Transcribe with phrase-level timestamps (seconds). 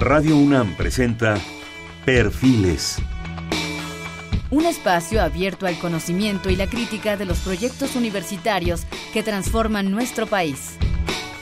[0.00, 1.40] Radio UNAM presenta
[2.04, 2.98] Perfiles.
[4.48, 10.28] Un espacio abierto al conocimiento y la crítica de los proyectos universitarios que transforman nuestro
[10.28, 10.76] país.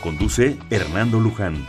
[0.02, 1.66] Conduce Hernando Luján.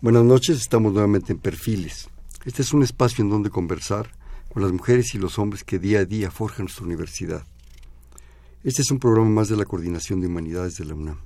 [0.00, 2.08] Buenas noches, estamos nuevamente en Perfiles.
[2.46, 4.08] Este es un espacio en donde conversar
[4.48, 7.44] con las mujeres y los hombres que día a día forjan nuestra universidad.
[8.62, 11.16] Este es un programa más de la Coordinación de Humanidades de la UNAM.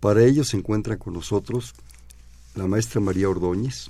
[0.00, 1.74] Para ello se encuentra con nosotros
[2.54, 3.88] la maestra María Ordóñez.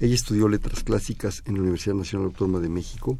[0.00, 3.18] Ella estudió letras clásicas en la Universidad Nacional Autónoma de México,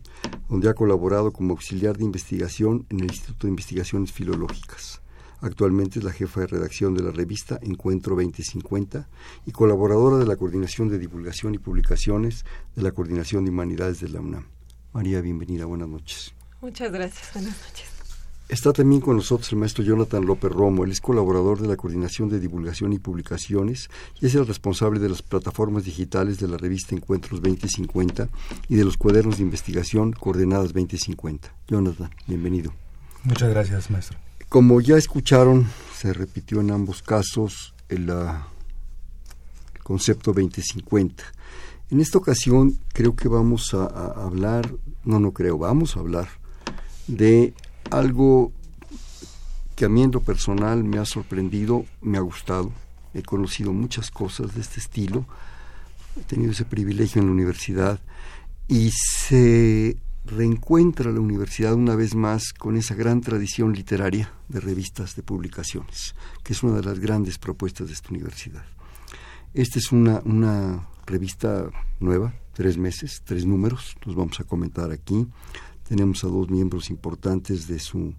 [0.48, 5.02] donde ha colaborado como auxiliar de investigación en el Instituto de Investigaciones Filológicas.
[5.42, 9.10] Actualmente es la jefa de redacción de la revista Encuentro 2050
[9.44, 14.08] y colaboradora de la Coordinación de Divulgación y Publicaciones de la Coordinación de Humanidades de
[14.08, 14.46] la UNAM.
[14.94, 16.32] María, bienvenida, buenas noches.
[16.62, 17.95] Muchas gracias, buenas noches.
[18.48, 20.84] Está también con nosotros el maestro Jonathan López Romo.
[20.84, 25.08] Él es colaborador de la Coordinación de Divulgación y Publicaciones y es el responsable de
[25.08, 28.28] las plataformas digitales de la revista Encuentros 2050
[28.68, 31.52] y de los cuadernos de investigación Coordenadas 2050.
[31.66, 32.72] Jonathan, bienvenido.
[33.24, 34.16] Muchas gracias, maestro.
[34.48, 41.24] Como ya escucharon, se repitió en ambos casos el, el concepto 2050.
[41.90, 44.72] En esta ocasión creo que vamos a, a hablar,
[45.04, 46.28] no, no creo, vamos a hablar
[47.08, 47.54] de
[47.90, 48.52] algo
[49.74, 52.72] que a mí en personal me ha sorprendido, me ha gustado.
[53.14, 55.26] He conocido muchas cosas de este estilo,
[56.18, 58.00] he tenido ese privilegio en la universidad
[58.68, 65.14] y se reencuentra la universidad una vez más con esa gran tradición literaria de revistas,
[65.14, 68.64] de publicaciones, que es una de las grandes propuestas de esta universidad.
[69.54, 71.70] Esta es una, una revista
[72.00, 75.26] nueva, tres meses, tres números, los vamos a comentar aquí.
[75.88, 78.14] Tenemos a dos miembros importantes de su,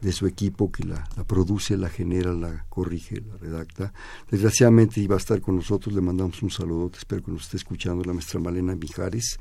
[0.00, 3.92] de su equipo que la, produce, la genera, la corrige, la redacta.
[4.30, 8.04] Desgraciadamente iba a estar con nosotros, le mandamos un saludo, espero que nos esté escuchando
[8.04, 9.38] la maestra Malena Mijares,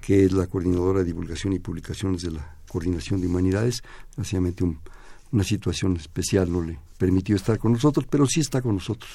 [0.00, 3.82] que es la coordinadora de divulgación y publicaciones de la Coordinación de Humanidades.
[4.08, 4.80] Desgraciadamente un,
[5.32, 9.10] una situación especial no le permitió estar con nosotros, pero sí está con nosotros,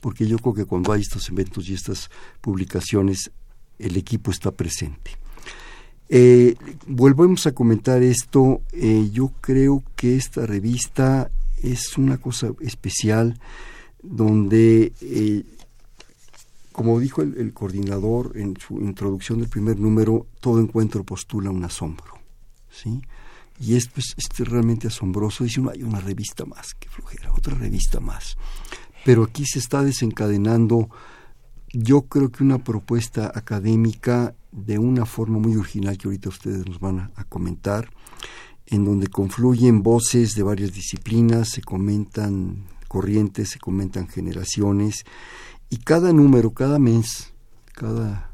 [0.00, 3.30] porque yo creo que cuando hay estos eventos y estas publicaciones,
[3.78, 5.25] el equipo está presente.
[6.08, 6.54] Eh,
[6.86, 8.62] volvemos a comentar esto.
[8.72, 11.30] Eh, yo creo que esta revista
[11.62, 13.38] es una cosa especial
[14.02, 15.44] donde, eh,
[16.72, 22.18] como dijo el, coordinador en su introducción del primer número, todo encuentro postula un asombro.
[22.70, 23.02] ¿sí?
[23.58, 25.44] Y esto es, es realmente asombroso.
[25.44, 28.36] Dice uno, hay una revista más, que flojera, otra revista más.
[29.04, 30.90] Pero aquí se está desencadenando,
[31.78, 36.80] yo creo que una propuesta académica de una forma muy original que ahorita ustedes nos
[36.80, 37.90] van a, comentar,
[38.66, 45.04] en donde confluyen voces de varias disciplinas, se comentan corrientes, se comentan generaciones,
[45.68, 47.32] y cada número, cada mes,
[47.72, 48.30] cada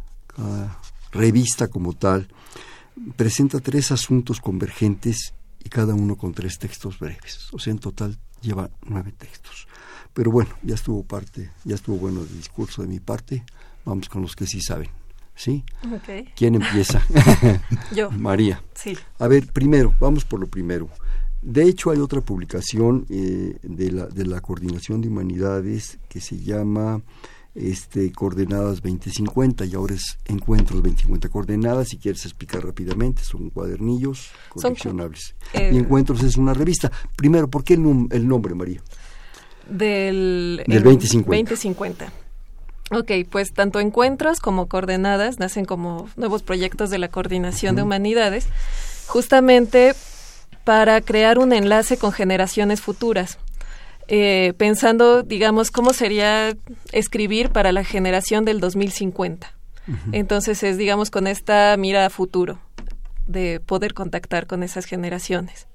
[1.11, 2.29] revista como tal,
[3.17, 7.49] presenta tres asuntos convergentes y cada uno con tres textos breves.
[7.53, 9.67] O sea, en total lleva nueve textos.
[10.15, 13.45] Pero bueno, ya estuvo parte, ya estuvo bueno el discurso de mi parte.
[13.85, 14.89] Vamos con los que sí saben.
[15.35, 15.65] ¿Sí?
[15.97, 16.29] Okay.
[16.37, 17.03] ¿Quién empieza?
[17.95, 18.11] Yo.
[18.11, 18.63] María.
[18.75, 18.97] Sí.
[19.19, 20.89] A ver, primero, vamos por lo primero.
[21.41, 26.39] De hecho, hay otra publicación eh, de, la, de la Coordinación de Humanidades que se
[26.39, 27.03] llama
[27.55, 31.29] este, Coordenadas 2050 y ahora es Encuentros 2050.
[31.29, 35.35] Coordenadas, si quieres explicar rápidamente, son cuadernillos coleccionables.
[35.53, 36.93] Son, eh, y Encuentros es una revista.
[37.17, 38.83] Primero, ¿por qué el, el nombre, María?
[39.69, 41.51] Del, del 2050.
[41.51, 42.13] 2050.
[42.91, 47.77] Ok, pues tanto encuentros como coordenadas nacen como nuevos proyectos de la Coordinación uh -huh.
[47.77, 48.49] de Humanidades,
[49.07, 49.95] justamente
[50.65, 53.39] para crear un enlace con generaciones futuras.
[54.09, 56.55] Eh, pensando, digamos, cómo sería
[56.93, 59.55] escribir para la generación del 2050.
[59.87, 59.97] Uh -huh.
[60.13, 62.59] Entonces es, digamos, con esta mira a futuro,
[63.27, 65.67] de poder contactar con esas generaciones.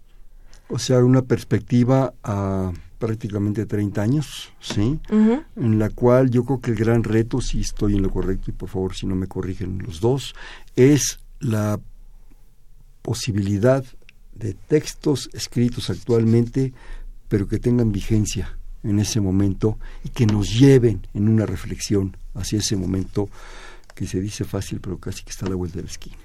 [0.70, 5.00] O sea, una perspectiva a prácticamente 30 años, ¿sí?
[5.10, 5.46] Uh -huh.
[5.56, 8.54] En la cual yo creo que el gran reto, si estoy en lo correcto, y
[8.54, 10.36] por favor si no me corrigen los dos,
[10.76, 11.80] es la
[13.02, 13.84] posibilidad
[14.36, 16.74] de textos escritos actualmente,
[17.28, 22.60] pero que tengan vigencia en ese momento y que nos lleven en una reflexión hacia
[22.60, 23.30] ese momento
[23.96, 26.18] que se dice fácil, pero casi que está a la vuelta de la esquina.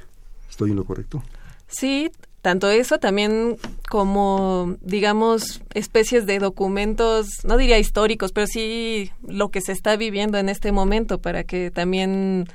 [0.50, 1.22] ¿Estoy en lo correcto?
[1.68, 2.10] Sí,
[2.42, 3.56] tanto eso también
[3.88, 10.38] como, digamos, especies de documentos, no diría históricos, pero sí lo que se está viviendo
[10.38, 12.48] en este momento para que también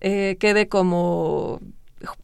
[0.00, 1.60] eh, quede como,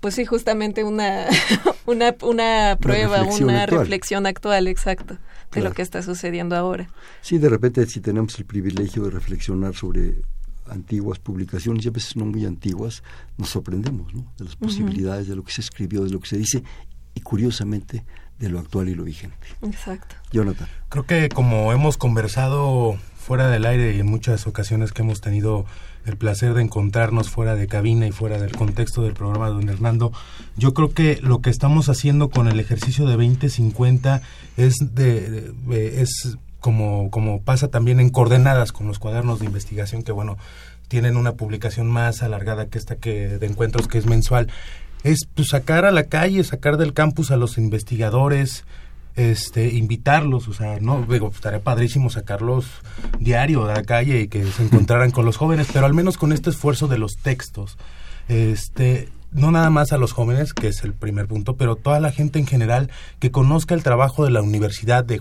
[0.00, 1.29] pues sí, justamente una,
[1.87, 4.67] una, una prueba, una reflexión, actual.
[4.67, 5.19] exacto,
[5.52, 6.88] de lo que está sucediendo ahora.
[7.20, 10.23] Sí, de repente si tenemos el privilegio de reflexionar sobre
[10.73, 13.03] antiguas publicaciones, y a veces no muy antiguas,
[13.39, 14.33] nos sorprendemos ¿no?
[14.39, 16.63] de las posibilidades, de lo que se escribió, de lo que se dice,
[17.15, 18.05] y curiosamente
[18.39, 19.47] de lo actual y lo vigente.
[19.63, 20.17] Exacto.
[20.33, 20.69] Jonathan.
[20.89, 25.65] Creo que como hemos conversado fuera del aire y en muchas ocasiones que hemos tenido
[26.05, 29.69] el placer de encontrarnos fuera de cabina y fuera del contexto del programa de don
[29.69, 30.13] Hernando,
[30.57, 34.23] yo creo que lo que estamos haciendo con el ejercicio de 2050
[34.57, 40.12] es de, es como como pasa también en coordenadas con los cuadernos de investigación que
[40.12, 40.38] bueno
[40.88, 44.49] tienen una publicación más alargada que esta que de encuentros que es mensual.
[45.05, 48.64] Es pues, sacar a la calle, sacar del campus a los investigadores,
[49.17, 52.67] este, invitarlos, o sea, no, digo, estaría padrísimo sacarlos
[53.19, 56.32] diario a la calle y que se encontraran con los jóvenes, pero al menos con
[56.32, 57.79] este esfuerzo de los textos,
[58.29, 62.12] este, no nada más a los jóvenes, que es el primer punto, pero toda la
[62.12, 65.20] gente en general que conozca el trabajo de la universidad, de,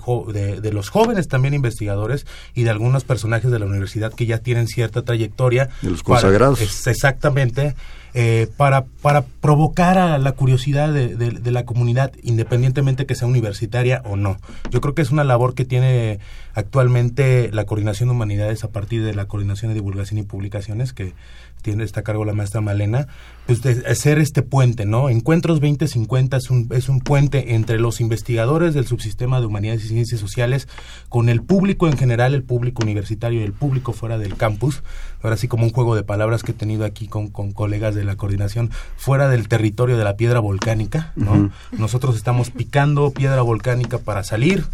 [0.61, 4.67] de, los jóvenes también investigadores y de algunos personajes de la universidad que ya tienen
[4.67, 5.69] cierta trayectoria.
[5.81, 6.61] De los consagrados.
[6.87, 7.75] exactamente
[8.13, 14.17] eh, para, para provocar a la curiosidad de, la comunidad, independientemente que sea universitaria o
[14.17, 14.37] no.
[14.69, 16.19] Yo creo que es una labor que tiene
[16.53, 21.13] actualmente la Coordinación de Humanidades a partir de la Coordinación de Divulgación y Publicaciones, que
[21.61, 23.07] tiene está a cargo la maestra Malena,
[23.45, 25.09] pues de hacer este puente, ¿no?
[25.09, 29.89] Encuentros 2050 es un, es un puente entre los investigadores del subsistema de humanidades y
[29.89, 30.67] ciencias sociales
[31.09, 34.83] con el público en general, el público universitario y el público fuera del campus.
[35.21, 38.00] Ahora sí como un juego de palabras que he tenido aquí con, con colegas de
[38.03, 41.51] la coordinación fuera del territorio de la piedra volcánica, ¿no?
[41.71, 44.65] Nosotros estamos picando piedra volcánica para salir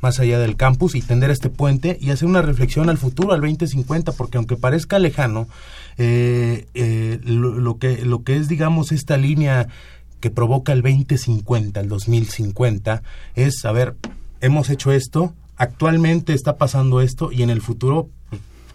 [0.00, 3.40] más allá del campus y tender este puente y hacer una reflexión al futuro, al
[3.40, 5.48] 2050, porque aunque parezca lejano,
[5.98, 9.68] eh, eh, lo, que, lo que es, digamos, esta línea
[10.20, 13.02] que provoca el 2050, el 2050,
[13.34, 13.96] es, a ver,
[14.40, 18.08] hemos hecho esto, actualmente está pasando esto y en el futuro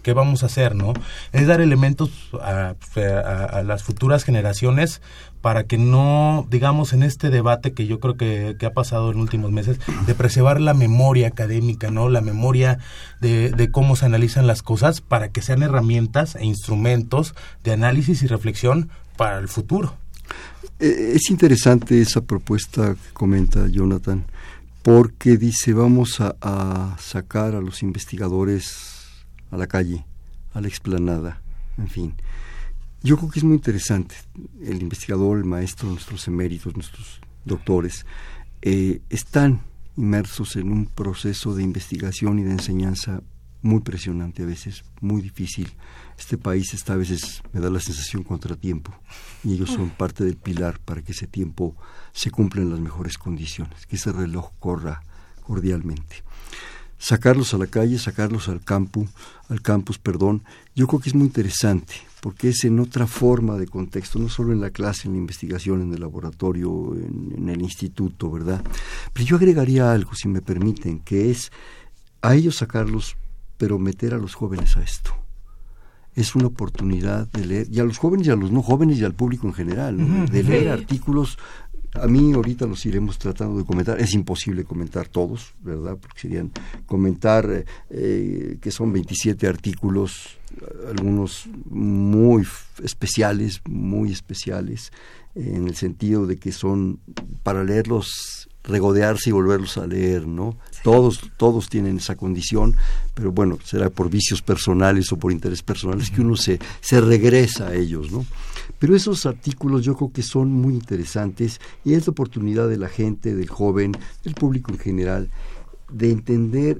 [0.02, 0.92] qué vamos a hacer, ¿no?
[1.32, 2.10] Es dar elementos
[2.40, 2.74] a,
[3.64, 5.00] las futuras generaciones
[5.40, 9.50] para que no, digamos, en este debate que yo creo que, ha pasado en últimos
[9.50, 12.08] meses, de preservar la memoria académica, ¿no?
[12.08, 12.78] La memoria
[13.20, 17.34] de, de, cómo se analizan las cosas para que sean herramientas e instrumentos
[17.64, 19.96] de análisis y reflexión para el futuro.
[20.78, 24.24] Eh, es interesante esa propuesta que comenta Jonathan,
[24.82, 28.91] porque dice vamos a sacar a los investigadores
[29.52, 30.04] a la calle,
[30.54, 31.40] a la explanada,
[31.78, 32.14] en fin.
[33.02, 34.14] Yo creo que es muy interesante.
[34.60, 38.06] El investigador, el maestro, nuestros eméritos, nuestros doctores,
[38.62, 39.60] eh, están
[39.96, 43.22] inmersos en un proceso de investigación y de enseñanza
[43.60, 45.70] muy presionante a veces, muy difícil.
[46.18, 48.92] Este país está a veces, me da la sensación, contratiempo,
[49.44, 51.76] y ellos son parte del pilar para que ese tiempo
[52.12, 55.02] se cumpla en las mejores condiciones, que ese reloj corra
[55.42, 56.24] cordialmente
[57.02, 59.08] sacarlos a la calle, sacarlos al campus,
[59.48, 60.44] al campus, perdón,
[60.76, 64.52] yo creo que es muy interesante, porque es en otra forma de contexto, no solo
[64.52, 68.62] en la clase, en la investigación, en el laboratorio, en, el instituto, ¿verdad?
[69.12, 71.50] Pero yo agregaría algo, si me permiten, que es
[72.22, 73.16] a ellos sacarlos,
[73.58, 75.10] pero meter a los jóvenes a esto.
[76.14, 79.04] Es una oportunidad de leer, y a los jóvenes y a los no jóvenes y
[79.04, 81.36] al público en general, de leer artículos
[81.94, 84.00] a mí ahorita los iremos tratando de comentar.
[84.00, 85.96] Es imposible comentar todos, ¿verdad?
[86.00, 86.50] Porque serían
[86.86, 90.38] comentar eh, eh, que son 27 artículos,
[90.88, 92.46] algunos muy
[92.82, 94.92] especiales, muy especiales,
[95.34, 96.98] en el sentido de que son
[97.42, 100.56] para leerlos regodearse y volverlos a leer, ¿no?
[100.82, 102.76] Todos, todos tienen esa condición,
[103.14, 107.68] pero bueno, será por vicios personales o por intereses personales que uno se, se regresa
[107.68, 108.24] a ellos, ¿no?
[108.78, 112.88] Pero esos artículos yo creo que son muy interesantes y es la oportunidad de la
[112.88, 113.92] gente, del joven,
[114.24, 115.30] del público en general,
[115.90, 116.78] de entender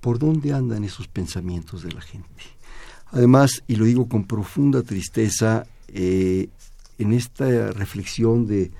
[0.00, 2.28] por dónde andan esos pensamientos de la gente.
[3.10, 6.48] Además, y lo digo con profunda tristeza, eh,
[6.98, 8.70] en esta reflexión de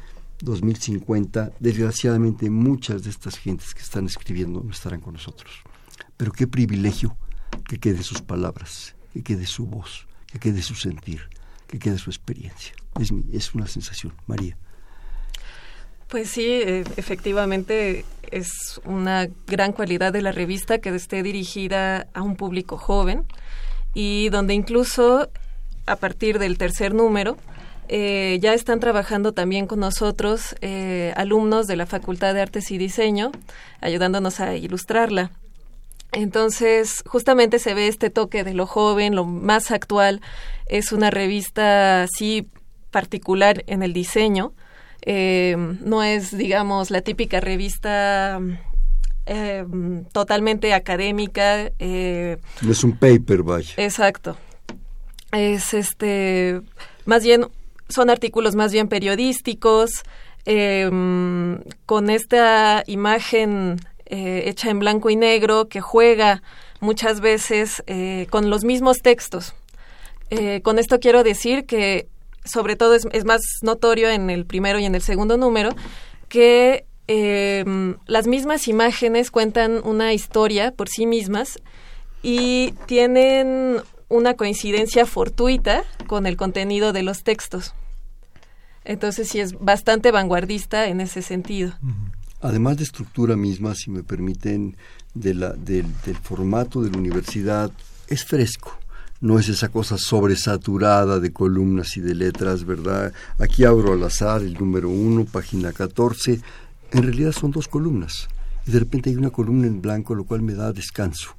[0.45, 5.53] 2050, desgraciadamente muchas de estas gentes que están escribiendo no estarán con nosotros.
[6.17, 7.17] Pero qué privilegio
[7.69, 11.23] que quede sus palabras, que quede su voz, que quede su sentir
[11.75, 12.73] que quede su experiencia.
[13.01, 14.13] Es, es una sensación.
[14.27, 14.57] María.
[16.09, 22.23] Pues sí, e, efectivamente es una gran cualidad de la revista que esté dirigida a
[22.23, 23.25] un público joven
[23.93, 25.31] y donde incluso
[25.87, 27.37] a partir del tercer número
[27.89, 32.79] eh, ya están trabajando también con nosotros eh, alumnos de la Facultad de Artes y
[32.79, 33.33] Diseño,
[33.81, 35.31] ayudándonos a ilustrarla.
[36.13, 40.21] Entonces, justamente se ve este toque de lo joven, lo más actual.
[40.67, 42.49] Es una revista así
[42.91, 44.53] particular en el diseño,
[45.07, 48.41] Eh, no es, digamos, la típica revista
[49.27, 49.65] eh,
[50.13, 51.71] totalmente académica.
[51.79, 53.75] Eh, es un paper, vaya.
[53.77, 54.37] Exacto.
[55.33, 56.63] Es este,
[57.05, 57.49] más bien,
[57.95, 59.91] son artículos más bien periodísticos,
[60.45, 66.43] con esta imagen hecha en blanco y negro que juega
[66.81, 67.83] muchas veces
[68.29, 69.55] con los mismos textos.
[70.63, 72.09] con esto quiero decir que
[72.45, 75.71] sobre todo es, más notorio en el primero y en el segundo número,
[76.29, 81.59] que em, las mismas imágenes cuentan una historia por sí mismas
[82.23, 87.75] y tienen una coincidencia fortuita con el contenido de los textos.
[88.85, 91.73] Entonces sí es bastante vanguardista en ese sentido.
[92.41, 94.77] Además de estructura misma, si me permiten,
[95.15, 95.87] de la, del
[96.23, 97.71] formato de la universidad,
[98.09, 98.79] es fresco
[99.25, 103.11] no es esa cosa sobresaturada de columnas y de letras, ¿verdad?
[103.39, 106.41] Aquí abro al azar el número uno, página 14.
[106.93, 108.29] En realidad son dos columnas.
[108.67, 111.37] Y de repente hay una columna en blanco, lo cual me da descanso,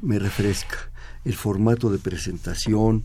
[0.00, 0.90] me refresca.
[1.26, 3.04] El formato de presentación,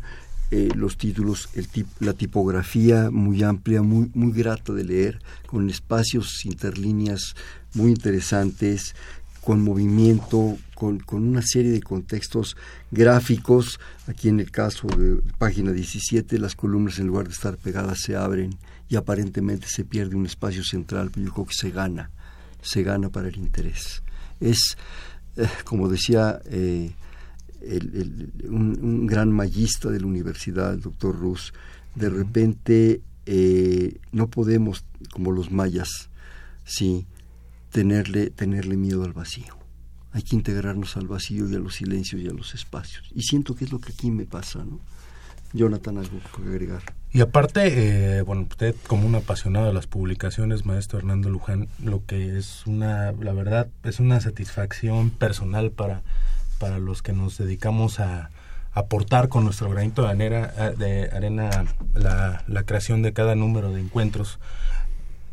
[0.51, 1.67] eh, los títulos, el
[2.01, 7.36] la tipografía muy amplia, muy, muy grata de leer, con espacios interlíneas
[7.74, 8.93] muy interesantes,
[9.39, 12.58] con movimiento, con, con, una serie de contextos
[12.91, 13.79] gráficos.
[14.08, 18.17] Aquí en el caso de página 17, las columnas en lugar de estar pegadas se
[18.17, 18.58] abren
[18.89, 22.12] y aparentemente se pierde un espacio central, pero yo creo que se gana,
[22.62, 24.03] se gana para el interés.
[24.41, 24.75] Es,
[25.38, 26.91] eh, como decía eh,
[28.49, 31.53] un, gran magista de la universidad, el doctor Rus,
[31.95, 36.09] de repente eh, no podemos, como los mayas,
[36.63, 37.05] sí,
[37.71, 39.57] tenerle, tenerle miedo al vacío.
[40.13, 43.09] Hay que integrarnos al vacío y a los silencios y a los espacios.
[43.15, 44.79] Y siento que es lo que aquí me pasa, ¿no?
[45.53, 46.81] Jonathan, algo que agregar.
[47.11, 52.05] Y aparte, eh, bueno, usted como un apasionado de las publicaciones, maestro Hernando Luján, lo
[52.05, 56.03] que es una, la verdad, es una satisfacción personal para,
[56.61, 58.29] para los que nos dedicamos a
[58.71, 61.49] aportar con nuestro granito de arena, de arena
[61.95, 64.39] la, la creación de cada número de encuentros.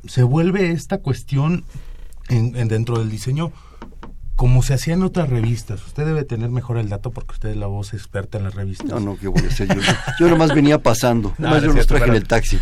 [0.07, 1.65] Se vuelve esta cuestión
[2.31, 3.53] en, dentro del diseño
[4.37, 5.85] como se hacía en otras revistas.
[5.85, 8.89] Usted debe tener mejor el dato porque usted es la voz experta en las revistas.
[8.89, 9.83] No, no, ¿qué voy a hacer yo?
[10.19, 12.59] Yo nomás venía pasando, nomás yo los traje en el taxi.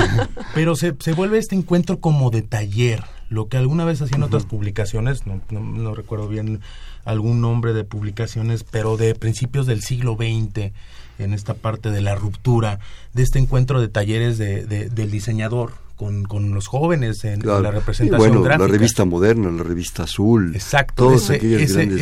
[0.54, 4.44] Pero se, se vuelve este encuentro como de taller, lo que alguna vez hacían otras
[4.44, 6.60] publicaciones, no, no, recuerdo bien
[7.04, 10.72] algún nombre de publicaciones, pero de principios del siglo XX,
[11.18, 12.78] en esta parte de la ruptura,
[13.14, 18.18] de este encuentro de talleres de, del diseñador, con, con los jóvenes en, la representación
[18.18, 18.66] bueno, gráfica.
[18.66, 20.54] la revista moderna, la revista azul.
[20.54, 21.38] Exacto, ese,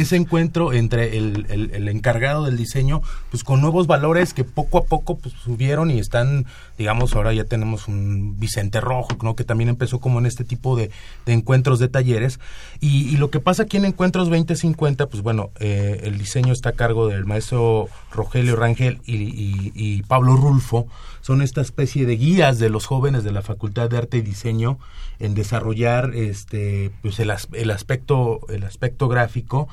[0.00, 4.84] ese, encuentro entre el, el, encargado del diseño, pues con nuevos valores que poco a
[4.84, 6.46] poco pues, subieron y están,
[6.76, 9.36] digamos, ahora ya tenemos un Vicente Rojo, ¿no?
[9.36, 10.90] que también empezó como en este tipo de,
[11.24, 12.40] de encuentros de talleres.
[12.80, 16.70] Y, y, lo que pasa aquí en Encuentros 2050, pues bueno, eh, el diseño está
[16.70, 20.88] a cargo del maestro Rogelio Rangel y, y, y Pablo Rulfo,
[21.24, 24.78] son esta especie de guías de los jóvenes de la Facultad de Arte y Diseño
[25.18, 29.66] en desarrollar este pues el, el aspecto el aspecto gráfico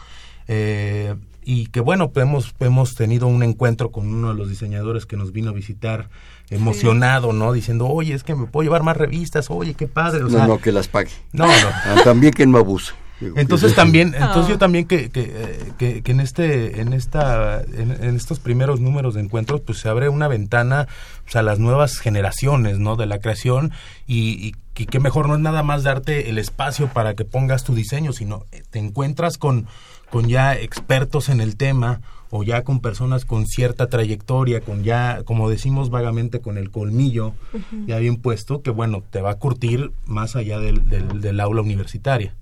[0.48, 5.18] eh, y que bueno hemos hemos tenido un encuentro con uno de los diseñadores que
[5.18, 6.08] nos vino a visitar
[6.50, 10.48] emocionado no diciendo oye es que me puedo llevar más revistas oye qué padre no
[10.48, 11.12] no que las pague.
[11.34, 11.68] No no.
[11.68, 12.94] Ah, también que no abuse
[13.36, 18.40] entonces también, entonces yo también que, que, que, que, en este, en esta, en, estos
[18.40, 20.88] primeros números de encuentros, pues se abre una ventana
[21.24, 22.96] pues, a las nuevas generaciones, ¿no?
[22.96, 23.72] De la creación
[24.08, 27.76] y, y, que mejor no es nada más darte el espacio para que pongas tu
[27.76, 29.68] diseño, sino eh, te encuentras con,
[30.10, 32.02] con ya expertos en el tema
[32.32, 37.34] o ya con personas con cierta trayectoria, con ya, como decimos vagamente, con el colmillo
[37.86, 41.62] ya bien puesto, que bueno, te va a curtir más allá del, del, del aula
[41.62, 42.34] universitaria.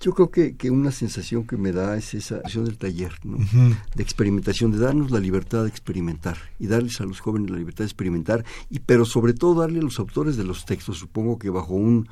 [0.00, 3.38] Yo creo que, que, una sensación que me da es esa acción del taller, ¿no?
[3.94, 7.84] de experimentación, de darnos la libertad de experimentar y darles a los jóvenes la libertad
[7.84, 11.50] de experimentar, y pero sobre todo darle a los autores de los textos, supongo que
[11.50, 12.08] bajo un,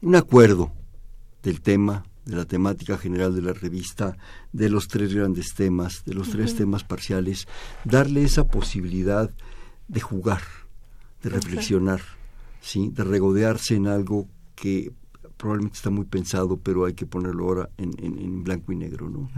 [0.00, 0.72] un acuerdo
[1.42, 4.16] del tema, de la temática general de la revista,
[4.52, 7.46] de los tres grandes temas, de los tres temas parciales,
[7.84, 9.30] darle esa posibilidad
[9.88, 10.42] de jugar,
[11.22, 12.00] de reflexionar,
[12.60, 12.90] ¿sí?
[12.94, 14.92] de regodearse en algo que
[15.40, 19.30] probablemente está muy pensado, pero hay que ponerlo ahora en, en, blanco y negro, ¿no?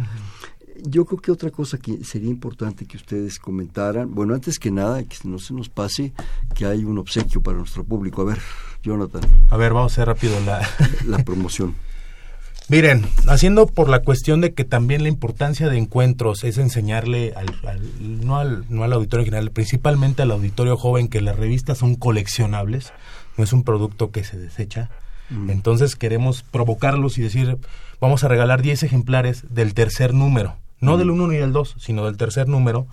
[0.85, 5.05] Yo creo que otra cosa que sería importante que ustedes comentaran, bueno, antes que nada,
[5.05, 6.13] que no se nos pase,
[6.57, 8.23] que hay un obsequio para nuestro público.
[8.23, 8.39] A ver,
[8.83, 9.23] Jonathan.
[9.51, 10.67] A ver, vamos a hacer rápido la...
[11.07, 11.77] la promoción.
[12.69, 17.47] Miren, haciendo por la cuestión de que también la importancia de encuentros es enseñarle al,
[18.01, 22.93] no, al, no al auditorio general, principalmente al auditorio joven que las revistas son coleccionables,
[23.37, 24.91] no es un producto que se desecha.
[25.49, 27.59] Entonces queremos provocarlos y decir,
[28.01, 32.05] vamos a regalar 10 ejemplares del tercer número, no del 1 ni del 2, sino
[32.05, 32.87] del tercer número,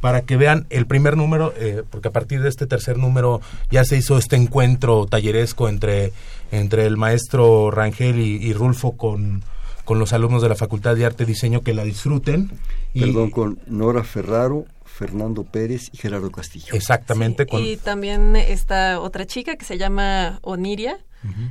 [0.00, 3.40] para que vean el primer número, eh, porque a partir de este tercer número
[3.70, 6.12] ya se hizo este encuentro talleresco entre,
[6.52, 9.42] entre el maestro Rangel y, Rulfo con,
[9.84, 12.50] con los alumnos de la Facultad de Arte y Diseño que la disfruten.
[12.94, 16.74] Perdón, con Nora Ferraro, Fernando Pérez y Gerardo Castillo.
[16.74, 17.46] Exactamente.
[17.52, 20.98] Y también está otra chica que se llama Oniria,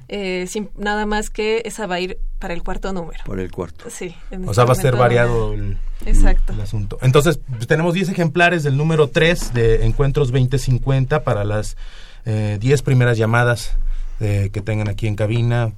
[0.07, 0.47] eh,
[0.77, 3.19] nada más que esa va a ir para el cuarto número.
[3.25, 3.89] Para el cuarto.
[3.89, 4.15] Sí.
[4.45, 6.53] O sea, va a ser variado el, Exacto.
[6.61, 6.97] asunto.
[7.01, 11.77] Entonces, pues, tenemos 10 ejemplares del número 3 de Encuentros 2050 para las
[12.25, 13.77] 10 eh, primeras llamadas
[14.19, 15.73] eh, que tengan aquí en cabina,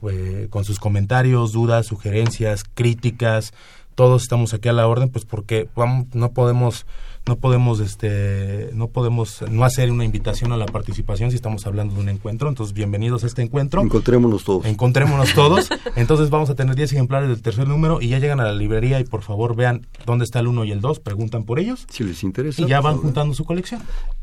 [0.49, 3.53] con sus comentarios, dudas, sugerencias, críticas.
[3.99, 6.85] Todos estamos aquí a la orden, pues porque vamos, no podemos
[7.27, 11.95] no podemos este no podemos no hacer una invitación a la participación si estamos hablando
[11.95, 12.47] de un encuentro.
[12.47, 13.81] Entonces bienvenidos a este encuentro.
[13.81, 14.65] Encontrémonos todos.
[14.65, 15.67] Encontrémonos todos.
[15.97, 19.01] Entonces vamos a tener 10 ejemplares del tercer número y ya llegan a la librería
[19.01, 21.85] y por favor vean dónde está el 1 y el 2 preguntan por ellos.
[21.89, 22.61] Si les interesa.
[22.61, 23.81] Y ya van juntando su colección.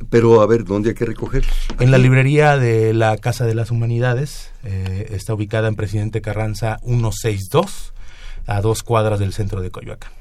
[0.08, 1.44] Pero a ver dónde hay que recoger
[1.80, 6.78] en la librería de la Casa de las Humanidades eh, está ubicada en Presidente Carranza
[6.82, 7.92] 162
[8.46, 10.12] a dos cuadras del centro de Coyoacán.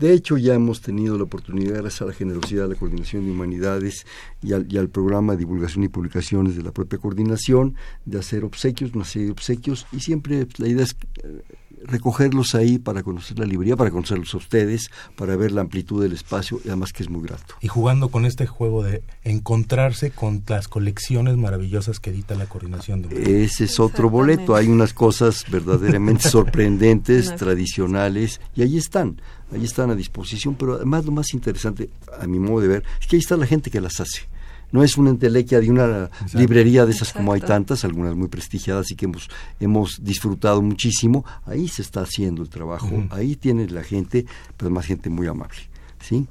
[0.00, 3.32] De hecho, ya hemos tenido la oportunidad, gracias a la generosidad de la Coordinación de
[3.32, 4.06] Humanidades
[4.42, 8.44] y al, y al, programa de divulgación y publicaciones de la propia coordinación, de hacer
[8.44, 11.42] obsequios, una serie de obsequios, y siempre la idea es eh,
[11.84, 16.12] recogerlos ahí para conocer la librería, para conocerlos a ustedes, para ver la amplitud del
[16.12, 17.54] espacio y además que es muy grato.
[17.60, 23.02] Y jugando con este juego de encontrarse con las colecciones maravillosas que edita la coordinación.
[23.02, 29.20] De Ese es otro boleto, hay unas cosas verdaderamente sorprendentes, tradicionales, y ahí están,
[29.52, 33.06] ahí están a disposición, pero además lo más interesante, a mi modo de ver, es
[33.06, 34.28] que ahí está la gente que las hace
[34.72, 38.90] no es una entelequia de una librería de esas como hay tantas, algunas muy prestigiadas
[38.90, 41.24] y que hemos, hemos disfrutado muchísimo.
[41.44, 45.58] Ahí se está haciendo el trabajo, ahí tiene la gente, pero más gente muy amable.
[46.00, 46.26] ¿sí?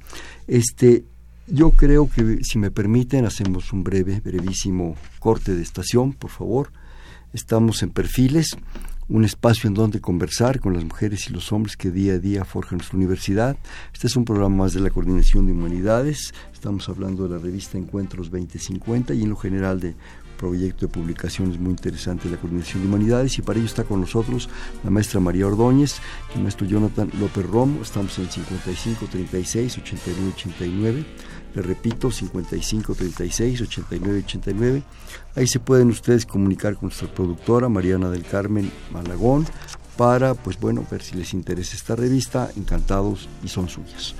[0.46, 1.04] Este,
[1.46, 6.72] yo creo que, si me permiten, hacemos un breve, brevísimo corte de estación, por favor.
[7.32, 8.56] Estamos en perfiles
[9.10, 12.44] un espacio en donde conversar con las mujeres y los hombres que día a día
[12.44, 13.56] forjan nuestra universidad.
[13.92, 16.32] Este es un programa más de la Coordinación de Humanidades.
[16.52, 19.96] Estamos hablando de la revista Encuentros 2050 y en lo general de
[20.40, 24.00] proyecto de publicaciones muy interesante de la Coordinación de Humanidades y para ello está con
[24.00, 24.48] nosotros
[24.82, 26.00] la maestra María Ordóñez
[26.32, 27.82] y el maestro Jonathan López Romo.
[27.82, 31.04] Estamos en 55 36 89 89
[31.54, 34.82] le repito, 55 36 89 89.
[35.34, 39.46] Ahí se pueden ustedes comunicar con nuestra productora Mariana del Carmen Malagón
[39.96, 42.50] para, pues bueno, ver si les interesa esta revista.
[42.56, 44.14] Encantados y son suyas.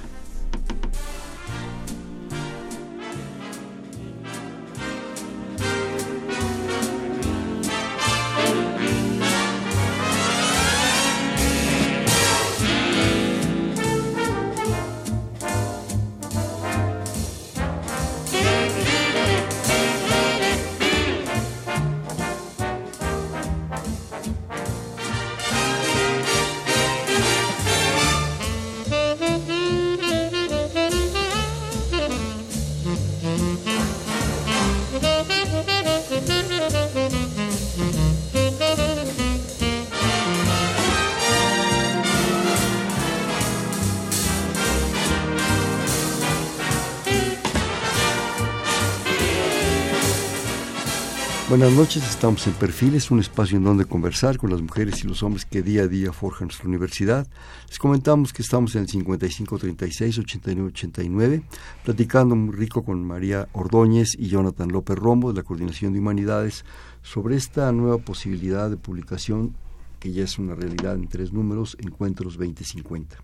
[51.70, 55.22] Buenas noches, estamos en Perfiles, un espacio en donde conversar con las mujeres y los
[55.22, 57.28] hombres que día a día forjan nuestra universidad.
[57.68, 61.44] Les comentamos que estamos en el 5536-8989,
[61.84, 66.64] platicando muy rico con María Ordóñez y Jonathan López Rombo de la Coordinación de Humanidades
[67.02, 69.54] sobre esta nueva posibilidad de publicación
[70.00, 73.16] que ya es una realidad en tres números, Encuentros 2050.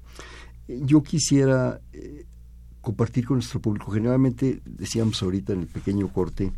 [0.68, 2.26] Yo quisiera eh,
[2.80, 6.52] compartir con nuestro público, generalmente decíamos ahorita en el pequeño corte,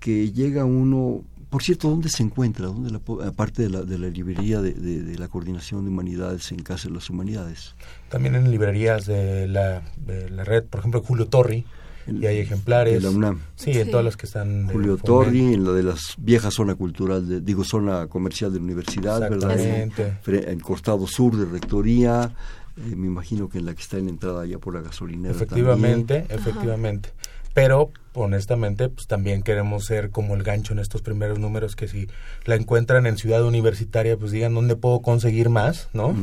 [0.00, 2.66] que llega uno, por cierto, ¿dónde se encuentra?
[2.66, 6.88] ¿Dónde la, aparte de la, de la librería de, la Coordinación de Humanidades en Casa
[6.88, 7.76] de las Humanidades?
[8.08, 11.64] También en librerías de la, de la red, por ejemplo, Julio Torri,
[12.06, 12.94] y hay ejemplares.
[12.94, 13.40] De la UNAM.
[13.54, 14.68] Sí, en todas las que están.
[14.68, 19.20] Julio Torri, en la de las viejas zona cultural, digo, zona comercial de la universidad,
[19.20, 19.60] ¿verdad?
[19.60, 22.32] En, costado sur de Rectoría,
[22.76, 25.34] eh, me imagino que en la que está en la entrada allá por la gasolinera.
[25.34, 27.10] Efectivamente, efectivamente.
[27.54, 32.08] Pero honestamente, pues también queremos ser como el gancho en estos primeros números que si
[32.44, 36.14] la encuentran en Ciudad Universitaria, pues digan dónde puedo conseguir más, ¿no?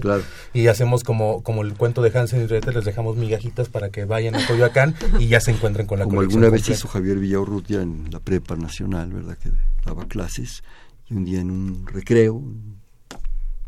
[0.00, 0.22] claro.
[0.52, 4.04] y hacemos como, como el cuento de Hansen y Gretel, les dejamos migajitas para que
[4.04, 7.82] vayan a Coyoacán y ya se encuentren con la Como alguna vez hizo Javier Villaurrutia
[7.82, 9.38] en la prepa nacional, ¿verdad?
[9.38, 9.50] Que
[9.84, 10.62] daba clases
[11.08, 12.42] y un día en un recreo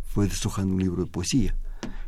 [0.07, 1.54] fue deshojando un libro de poesía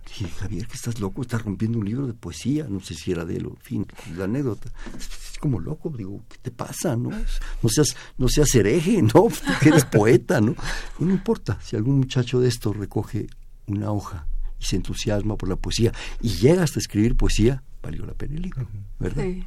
[0.07, 3.25] Dije, Javier, que estás loco, estás rompiendo un libro de poesía, no sé si era
[3.25, 4.71] de él, en fin, la anécdota.
[4.97, 7.11] Es como loco, digo, ¿qué te pasa, no?
[7.11, 9.29] No seas, no seas hereje, ¿no?
[9.61, 10.55] que eres poeta, ¿no?
[10.99, 13.27] No importa, si algún muchacho de esto recoge
[13.67, 14.27] una hoja
[14.61, 18.43] y se entusiasma por la poesía y llega hasta escribir poesía, valió la pena el
[18.43, 19.25] libro, ¿verdad?
[19.25, 19.45] Sí.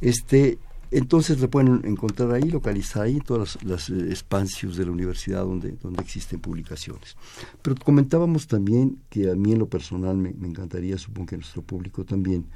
[0.00, 0.58] Este,
[0.90, 5.72] entonces le pueden encontrar ahí, localizar ahí todas las, las espacios de la universidad donde,
[5.82, 7.16] donde existen publicaciones.
[7.62, 11.62] Pero comentábamos también que a mí en lo personal me, encantaría, supongo que a nuestro
[11.62, 12.46] público también,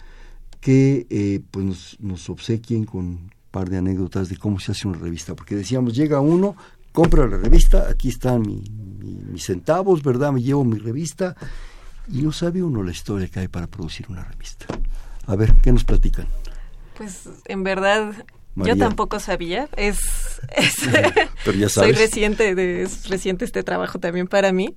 [0.61, 4.99] que eh, pues nos, obsequien con un par de anécdotas de cómo se hace una
[4.99, 6.55] revista, porque decíamos, llega uno,
[6.93, 10.33] compra la revista, aquí están mis centavos, ¿verdad?
[10.33, 11.35] Me llevo mi revista
[12.09, 14.66] y no sabe uno la historia que hay para producir una revista.
[15.27, 16.27] A ver, ¿qué nos platican?
[17.01, 18.13] Pues en verdad
[18.57, 19.71] yo tampoco sabía.
[19.75, 19.99] Es,
[21.47, 21.73] Pero ya sabes.
[21.73, 24.77] soy reciente, de, es reciente este trabajo también para mí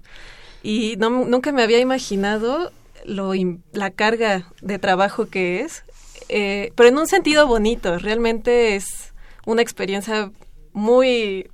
[0.62, 2.72] y no, nunca me había imaginado
[3.04, 3.34] lo,
[3.74, 5.84] la carga de trabajo que es,
[6.30, 8.00] eh, pero en un sentido bonito.
[8.00, 9.14] Realmente es
[9.46, 10.32] una experiencia
[10.72, 11.50] muy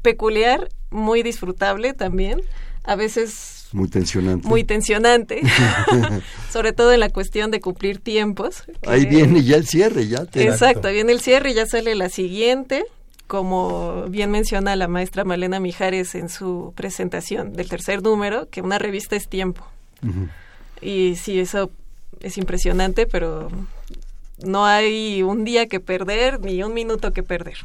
[0.00, 2.40] peculiar, muy disfrutable también.
[2.84, 4.46] A veces muy tensionante.
[4.48, 5.42] Muy tensionante,
[6.52, 8.64] sobre todo en la cuestión de cumplir tiempos.
[8.86, 10.24] Ahí viene ya el cierre, ya.
[10.24, 12.84] Te Exacto, viene el cierre ya sale la siguiente,
[13.26, 18.78] como bien menciona la maestra Malena Mijares en su presentación del tercer número, que una
[18.78, 19.66] revista es tiempo.
[20.80, 21.70] Y sí, eso
[22.20, 23.48] es impresionante, pero
[24.44, 27.58] no hay un día que perder ni un minuto que perder.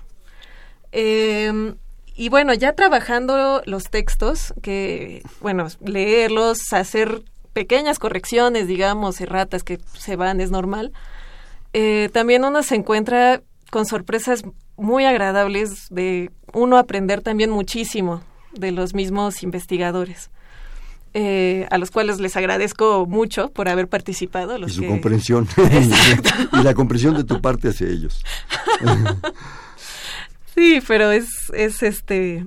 [0.92, 1.74] Eh,
[2.22, 9.80] y bueno, ya trabajando los textos, que, bueno, leerlos, hacer pequeñas correcciones, digamos, erratas que
[9.98, 10.92] se van, es normal.
[11.74, 14.44] Eh, también uno se encuentra con sorpresas
[14.78, 18.22] muy agradables de uno aprender también muchísimo
[18.54, 20.30] de los mismos investigadores.
[21.16, 24.60] Eh, a los cuales les agradezco mucho por haber participado.
[24.60, 25.48] y su comprensión.
[26.54, 28.24] y la comprensión de tu parte hacia ellos.
[30.56, 32.46] Sí, pero es, es este,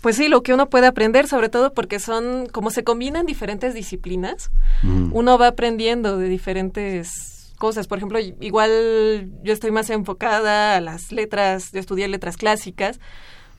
[0.00, 3.74] pues sí, lo que uno puede aprender, sobre todo porque son, como se combinan diferentes
[3.74, 4.50] disciplinas,
[4.82, 5.10] mm.
[5.12, 7.86] uno va aprendiendo de diferentes cosas.
[7.86, 13.00] Por ejemplo, igual yo estoy más enfocada a las letras, yo estudié letras clásicas,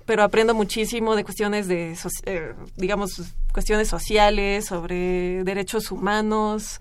[0.05, 3.21] pero aprendo muchísimo de cuestiones de, eh, digamos,
[3.51, 6.79] cuestiones sociales, sobre derechos humanos,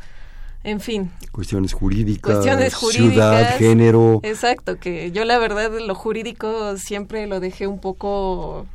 [0.65, 1.11] en fin.
[1.31, 2.45] Cuestiones jurídicas,
[2.91, 4.21] ciudad, género.
[4.23, 8.67] Exacto, que yo la verdad lo jurídico siempre lo dejé un poco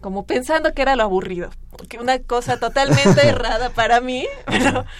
[0.00, 1.50] como pensando que era lo aburrido,
[1.88, 4.26] que una cosa totalmente errada para mí.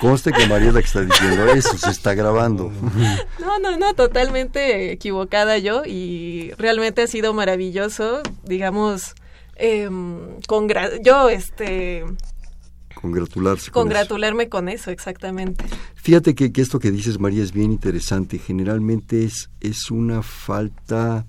[0.00, 2.72] Conste que María la que está diciendo eso, se está grabando.
[3.38, 9.14] No, no, no, totalmente equivocada yo y realmente ha sido maravilloso, digamos,
[9.54, 9.88] eh,
[10.48, 10.68] con
[11.02, 12.04] yo este
[13.00, 13.70] congratularse.
[13.70, 15.64] Congratularme con eso, exactamente.
[15.94, 18.38] Fíjate que, esto que dices, María, es bien interesante.
[18.38, 21.26] Generalmente es, es una falta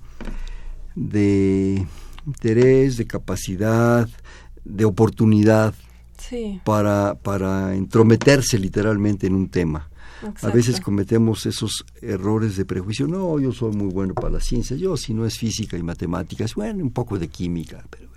[0.95, 1.86] de
[2.25, 4.10] interés, de capacidad,
[4.63, 5.75] de oportunidad
[6.63, 9.89] para, para entrometerse literalmente en un tema.
[10.41, 13.08] A veces cometemos esos errores de prejuicio.
[13.08, 14.75] No, yo soy muy bueno para la ciencia.
[14.75, 18.08] Yo, si no es física y matemáticas, bueno, un poco de química, pero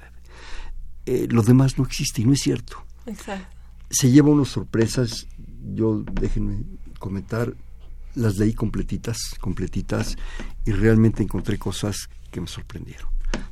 [1.07, 2.85] eh, lo demás no existe y no es cierto.
[3.91, 5.27] Se lleva unas sorpresas,
[5.75, 6.65] yo déjenme
[6.99, 7.55] comentar,
[8.15, 10.17] las leí completitas, completitas,
[10.65, 13.09] y realmente encontré cosas que me sorprendieron.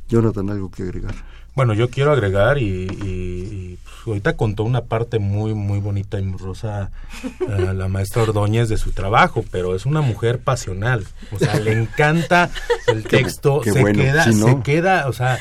[0.08, 1.14] Jonathan, ¿algo que agregar?
[1.54, 6.92] Bueno, yo quiero agregar y, pues, ahorita contó una parte muy, muy bonita y rosa
[7.24, 11.72] eh, la maestra Ordóñez de su trabajo, pero es una mujer pasional, o sea, le
[11.72, 12.50] encanta
[12.86, 15.40] el texto, se queda, se queda, o sea,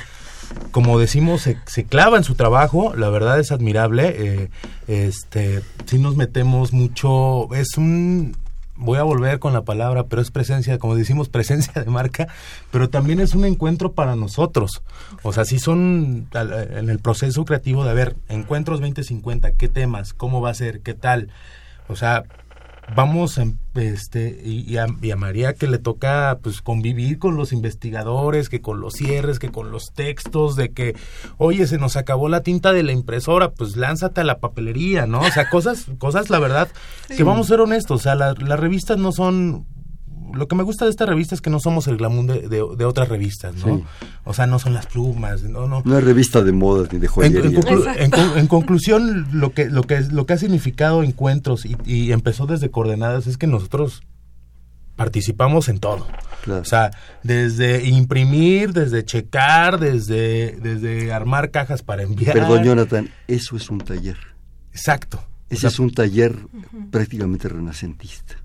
[0.72, 4.16] como decimos, se, clava en su trabajo, la verdad es admirable.
[4.18, 4.50] Eh,
[4.88, 8.36] este, si nos metemos mucho, es un,
[8.76, 12.28] voy a volver con la palabra, pero es presencia, como decimos, presencia de marca,
[12.72, 14.82] pero también es un encuentro para nosotros.
[15.24, 20.42] O sea, si son en el proceso creativo de ver encuentros 2050, qué temas, cómo
[20.42, 21.30] va a ser, qué tal.
[21.88, 22.24] O sea,
[22.95, 23.39] vamos
[23.76, 28.93] este y, a, María que le toca pues convivir con los investigadores que con los
[28.93, 30.95] cierres que con los textos de que
[31.38, 35.19] oye se nos acabó la tinta de la impresora pues lánzate a la papelería no
[35.19, 36.69] o sea cosas cosas la verdad
[37.15, 39.65] que vamos a ser honestos o sea las revistas no son
[40.38, 42.86] lo que me gusta de esta revista es que no somos el glamour de, de,
[42.86, 43.86] otras revistas, ¿no?
[44.23, 45.82] O sea, no son las plumas, no, no.
[45.84, 47.41] No es revista de moda ni de joyería.
[48.36, 52.69] En, conclusión, lo que, lo que, lo que ha significado encuentros y, y empezó desde
[52.69, 54.02] coordenadas es que nosotros
[54.97, 56.06] participamos en todo.
[56.47, 56.91] O sea,
[57.23, 62.34] desde imprimir, desde checar, desde, desde armar cajas para enviar.
[62.34, 64.17] Perdón, Jonathan, eso es un taller.
[64.71, 65.23] Exacto.
[65.50, 66.36] Ese es un taller
[66.91, 68.36] prácticamente renacentista.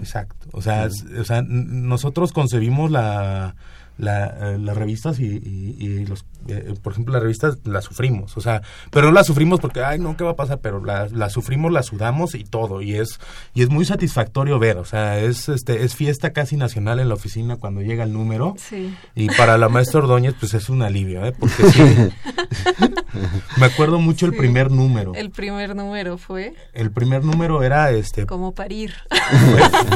[0.00, 0.48] Exacto.
[0.52, 3.54] O sea, o sea nosotros concebimos la,
[4.00, 8.62] la, eh, las revistas y, los, eh, por ejemplo, las revistas las sufrimos, o sea,
[8.90, 10.60] pero no las sufrimos porque, ay, no, ¿qué va a pasar?
[10.60, 13.20] Pero las la sufrimos, las sudamos y todo, y es,
[13.54, 17.14] y es muy satisfactorio ver, o sea, es, este, es fiesta casi nacional en la
[17.14, 18.94] oficina cuando llega el número, sí.
[19.14, 21.32] y para la maestra Ordóñez, pues es un alivio, ¿eh?
[21.38, 21.82] Porque sí,
[23.58, 25.14] me acuerdo mucho el primer número.
[25.14, 26.54] El primer número fue.
[26.72, 28.26] El primer número era este.
[28.26, 28.94] Como parir.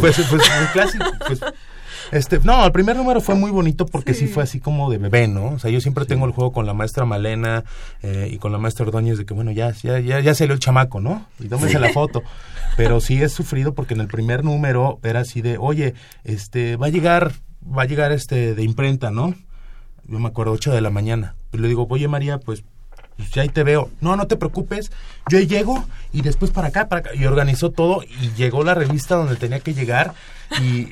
[0.01, 1.41] Pues, pues, pues, clásico, pues
[2.13, 4.27] este, no, el primer número fue muy bonito porque sí.
[4.27, 5.51] fue así como de bebé, ¿no?
[5.51, 7.65] O sea, yo siempre tengo el juego con la maestra Malena
[8.03, 10.61] eh, y con la maestra Ordóñez de que, bueno, ya, ya, ya, ya salió el
[10.61, 11.27] chamaco, ¿no?
[11.41, 12.23] Y tómese la foto.
[12.77, 16.87] Pero sí he sufrido porque en el primer número era así de, oye, este, va
[16.87, 17.33] a llegar,
[17.65, 19.35] va a llegar este de imprenta, ¿no?
[20.07, 21.35] Yo me acuerdo, 8 de la mañana.
[21.53, 22.65] Y le digo, oye María, pues
[23.17, 23.91] pues ya ahí te veo.
[24.01, 24.91] No, no te preocupes.
[25.29, 27.11] Yo llego y después para acá, para acá.
[27.15, 30.15] Y organizó todo y llegó la revista donde tenía que llegar
[30.63, 30.89] y,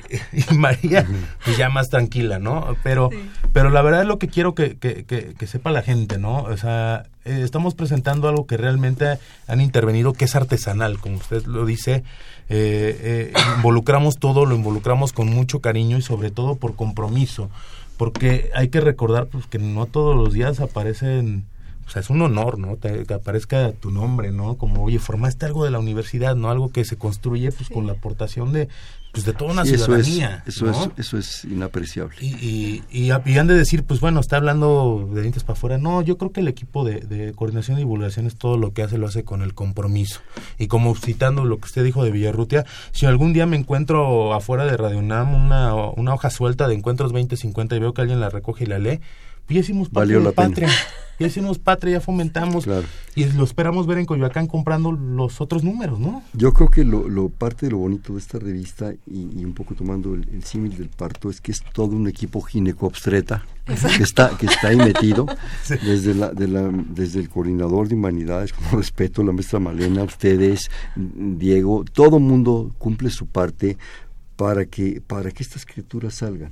[0.55, 1.05] María
[1.43, 2.75] pues ya más tranquila, ¿no?
[2.83, 3.09] Pero,
[3.51, 6.43] pero la verdad es lo que quiero que, que, que, sepa la gente, ¿no?
[6.43, 11.45] O sea, eh, estamos presentando algo que realmente han intervenido, que es artesanal, como usted
[11.45, 12.03] lo dice.
[12.49, 17.49] Eh, eh, involucramos todo, lo involucramos con mucho cariño y sobre todo por compromiso.
[17.97, 21.45] Porque hay que recordar pues, que no todos los días aparecen
[21.85, 22.77] o sea, es un honor, ¿no?
[22.79, 24.57] que aparezca tu nombre, ¿no?
[24.57, 26.49] Como, oye, formaste algo de la universidad, ¿no?
[26.49, 28.69] Algo que se construye pues con la aportación de
[29.13, 30.43] pues de toda una ciudadanía.
[30.47, 32.15] Eso es, eso es, inapreciable.
[32.19, 35.77] Y, y, han de decir, pues bueno, está hablando de dientes para afuera.
[35.77, 38.97] No, yo creo que el equipo de, coordinación y divulgación es todo lo que hace,
[38.97, 40.21] lo hace con el compromiso.
[40.57, 44.65] Y como citando lo que usted dijo de Villarrutia, si algún día me encuentro afuera
[44.65, 48.31] de Radio UNAM una, una hoja suelta de encuentros 2050 y veo que alguien la
[48.31, 48.99] recoge y la lee,
[49.49, 50.69] ya hicimos patria, la patria.
[51.19, 52.67] Ya hicimos patria, ya fomentamos.
[53.15, 56.23] Y lo esperamos ver en Coyoacán comprando los otros números, ¿no?
[56.33, 59.75] Yo creo que lo, lo parte de lo bonito de esta revista, y, un poco
[59.75, 64.47] tomando el, símil del parto, es que es todo un equipo gineco-obstreta que está, que
[64.47, 65.27] está ahí metido,
[65.69, 70.71] desde, la, de la, desde el coordinador de humanidades, con respeto, la maestra Malena, ustedes,
[70.95, 73.77] Diego, todo mundo cumple su parte
[74.35, 76.51] para que, para que estas criaturas salgan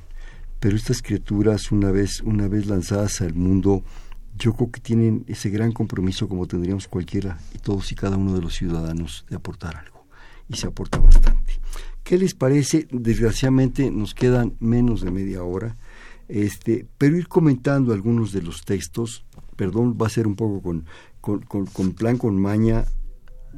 [0.62, 3.84] pero estas criaturas una vez una vez lanzadas al mundo
[4.38, 8.36] yo creo que tienen ese gran compromiso como tendríamos cualquiera y todos y cada uno
[8.36, 10.06] de los ciudadanos de aportar algo.
[10.48, 11.60] Y se aporta bastante.
[12.04, 15.78] Qué les parece desgraciadamente nos quedan menos de media hora
[16.28, 20.86] este pero ir comentando algunos de los textos perdón va a ser un poco con
[21.20, 22.86] con, con, con plan con maña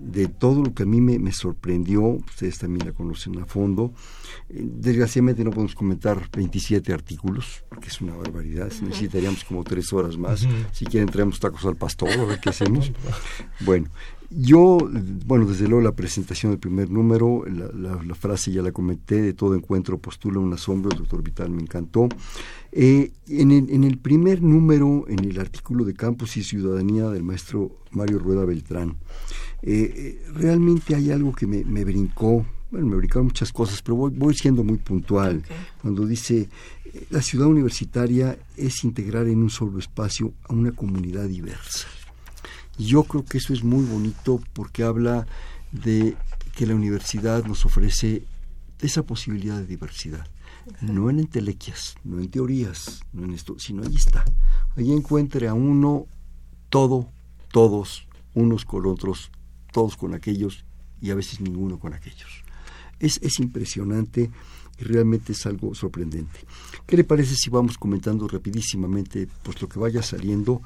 [0.04, 3.94] de todo lo que a mí me, sorprendió, ustedes también la conocen a fondo.
[4.50, 10.18] Eh, desgraciadamente no podemos comentar 27 artículos, porque es una barbaridad, necesitaríamos como tres horas
[10.18, 10.46] más.
[10.72, 12.92] Si quieren traemos tacos al pastor, a ver qué hacemos.
[13.62, 13.90] bueno,
[14.36, 14.90] yo,
[15.26, 19.56] bueno, desde luego la presentación del primer número, la, frase ya la comenté, de todo
[19.56, 22.08] encuentro postula un asombro, el doctor Vital me encantó.
[22.72, 27.24] Eh, en, el, en, el, primer número, en el artículo de Campus y Ciudadanía del
[27.24, 28.98] maestro Mario Rueda Beltrán,
[29.62, 34.34] eh, eh, realmente hay algo que me, brincó, bueno, me brincaron muchas cosas, pero voy,
[34.34, 35.44] siendo muy puntual.
[35.82, 36.50] Cuando dice,
[37.10, 41.88] la ciudad universitaria es integrar en un solo espacio a una comunidad diversa.
[42.78, 45.28] Yo creo que eso es muy bonito porque habla
[45.72, 46.16] de
[46.56, 48.24] que la universidad nos ofrece
[48.80, 50.28] esa posibilidad de diversidad.
[50.82, 54.24] No en entelequias, no en teorías, no en esto, sino ahí está.
[54.76, 56.08] Ahí encuentre a uno
[56.70, 57.10] todo,
[57.52, 59.30] todos, unos con otros,
[59.72, 60.64] todos con aquellos
[61.02, 62.44] y a veces ninguno con aquellos.
[63.00, 64.32] Es, es impresionante
[64.80, 66.40] y realmente es algo sorprendente.
[66.86, 70.62] ¿Qué le parece si vamos comentando rapidísimamente pues lo que vaya saliendo?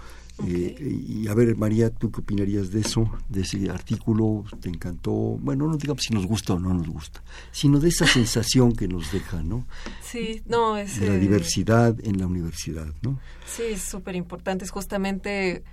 [0.46, 4.44] Eh, y a ver, María, ¿tú qué opinarías de eso, de ese artículo?
[4.60, 5.12] ¿Te encantó?
[5.12, 8.88] Bueno, no digamos si nos gusta o no nos gusta, sino de esa sensación que
[8.88, 9.66] nos deja, ¿no?
[10.04, 11.00] Sí, no, es...
[11.00, 13.20] De la diversidad en la universidad, ¿no?
[13.48, 15.64] Sí, es súper importante, es justamente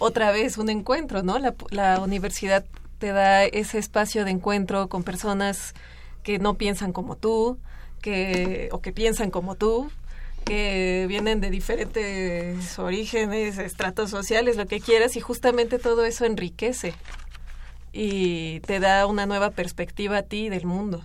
[0.00, 1.38] otra vez un encuentro, ¿no?
[1.38, 2.64] La, universidad
[2.98, 5.74] te da ese espacio de encuentro con personas
[6.22, 7.58] que no piensan como tú,
[8.00, 9.90] que o que piensan como tú,
[10.44, 16.94] que vienen de diferentes orígenes, estratos sociales, lo que quieras, y justamente todo eso enriquece
[17.92, 21.02] y te da una nueva perspectiva a ti del mundo.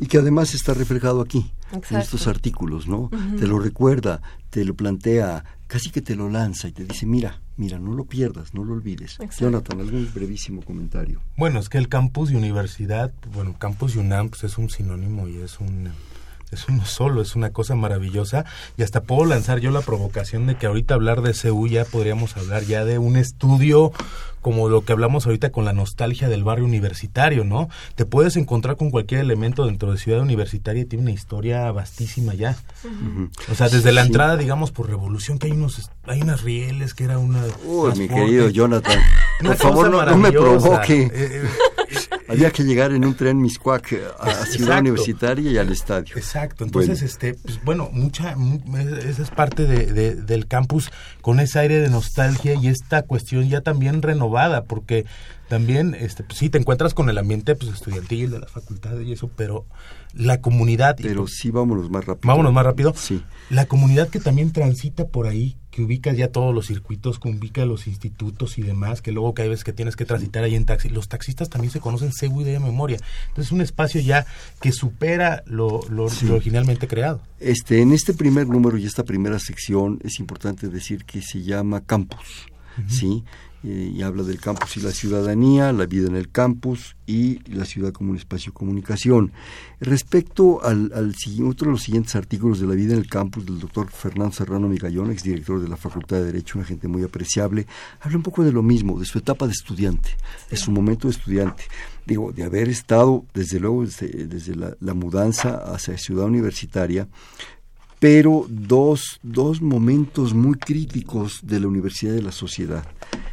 [0.00, 3.10] Y que además está reflejado aquí, en estos artículos, ¿no?
[3.38, 7.40] Te lo recuerda, te lo plantea, casi que te lo lanza y te dice, mira,
[7.56, 9.18] mira, no lo pierdas, no lo olvides.
[9.38, 11.20] Jonathan, algún brevísimo comentario.
[11.36, 15.26] Bueno, es que el campus y universidad, bueno, campus y UNAM pues, es un sinónimo
[15.26, 15.90] y es un
[16.52, 18.44] es uno solo, es una cosa maravillosa
[18.76, 22.36] y hasta puedo lanzar yo la provocación de que ahorita hablar de CEU ya podríamos
[22.36, 23.92] hablar ya de un estudio
[24.40, 27.68] como lo que hablamos ahorita con la nostalgia del barrio universitario, ¿no?
[27.96, 32.34] Te puedes encontrar con cualquier elemento dentro de Ciudad Universitaria y tiene una historia vastísima
[32.34, 32.56] ya.
[33.50, 37.04] O sea, desde la entrada, digamos, por Revolución, que hay unos hay unas rieles que
[37.04, 37.42] era una...
[37.64, 38.98] Uy, mi querido Jonathan,
[39.44, 41.02] por favor no, me provoque.
[41.02, 41.48] Eh, eh,
[42.28, 46.16] había que llegar en un tren Miscuac a Ciudad Universitaria y al estadio.
[46.16, 48.36] Exacto, entonces, este, pues, bueno, mucha,
[49.06, 50.90] esa es parte de, del campus
[51.20, 55.06] con ese aire de nostalgia y esta cuestión ya también renovada, porque
[55.48, 59.12] también, este, pues, sí, te encuentras con el ambiente pues, estudiantil de la facultad y
[59.12, 59.66] eso, pero
[60.18, 60.96] la comunidad...
[61.00, 62.28] Pero pues sí, vámonos más rápido.
[62.28, 62.92] Vámonos más rápido.
[62.96, 63.22] Sí.
[63.50, 67.64] La comunidad que también transita por ahí, que ubica ya todos los circuitos, que ubica
[67.64, 70.66] los institutos y demás, que luego que hay veces que tienes que transitar ahí en
[70.66, 70.88] taxi.
[70.88, 72.98] Los taxistas también se conocen y de memoria.
[73.28, 74.26] Entonces es un espacio ya
[74.60, 77.22] que supera lo, lo, originalmente creado.
[77.38, 81.80] Este, en este primer número y esta primera sección es importante decir que se llama
[81.80, 82.48] campus.
[82.86, 83.24] ¿sí?
[83.64, 87.64] Eh, y habla del campus y la ciudadanía, la vida en el campus y la
[87.64, 89.32] ciudad como un espacio de comunicación.
[89.80, 90.92] Respecto al,
[91.44, 94.68] otro de los siguientes artículos de la vida en el campus del doctor Fernando Serrano
[94.68, 97.66] Migallón, exdirector de la Facultad de Derecho, una gente muy apreciable,
[98.00, 100.10] habla un poco de lo mismo, de su etapa de estudiante,
[100.48, 101.64] de su momento de estudiante.
[102.06, 107.08] Digo, de haber estado, desde luego, desde, la, la mudanza hacia ciudad universitaria,
[107.98, 112.84] pero dos, dos momentos muy críticos de la Universidad de la Sociedad.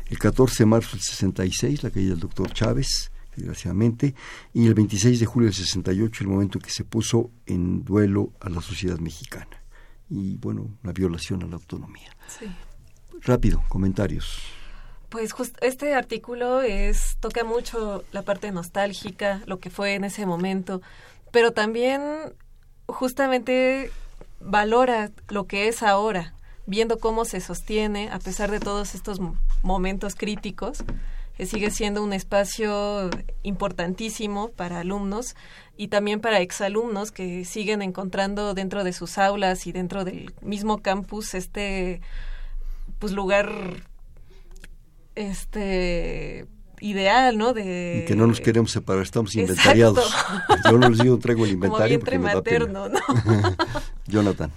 [0.08, 4.16] El 14 de marzo del 66, la caída del doctor Chávez, desgraciadamente,
[4.54, 8.32] y el 26 de julio del 68, el momento en que se puso en duelo
[8.40, 9.62] a la sociedad mexicana.
[10.10, 12.16] Y bueno, una violación a la autonomía.
[12.28, 12.46] Sí.
[13.22, 14.42] Rápido, comentarios.
[15.10, 20.82] Pues este artículo es toca mucho la parte nostálgica, lo que fue en ese momento,
[21.32, 22.02] pero también
[22.88, 23.92] justamente
[24.46, 26.34] valora lo que es ahora,
[26.66, 29.20] viendo cómo se sostiene a pesar de todos estos
[29.62, 30.84] momentos críticos,
[31.38, 33.10] que sigue siendo un espacio
[33.44, 35.36] importantísimo para alumnos
[35.76, 40.78] y también para exalumnos que siguen encontrando dentro de sus aulas y dentro del mismo
[40.78, 42.00] campus este
[43.00, 43.52] pues lugar
[45.16, 46.46] este
[46.80, 47.54] ideal, ¿no?
[47.54, 50.14] De que no nos queremos separar, estamos inventariados.
[50.70, 53.00] Yo no les digo traigo el inventario porque me materno, ¿no?
[54.08, 54.52] Jonathan.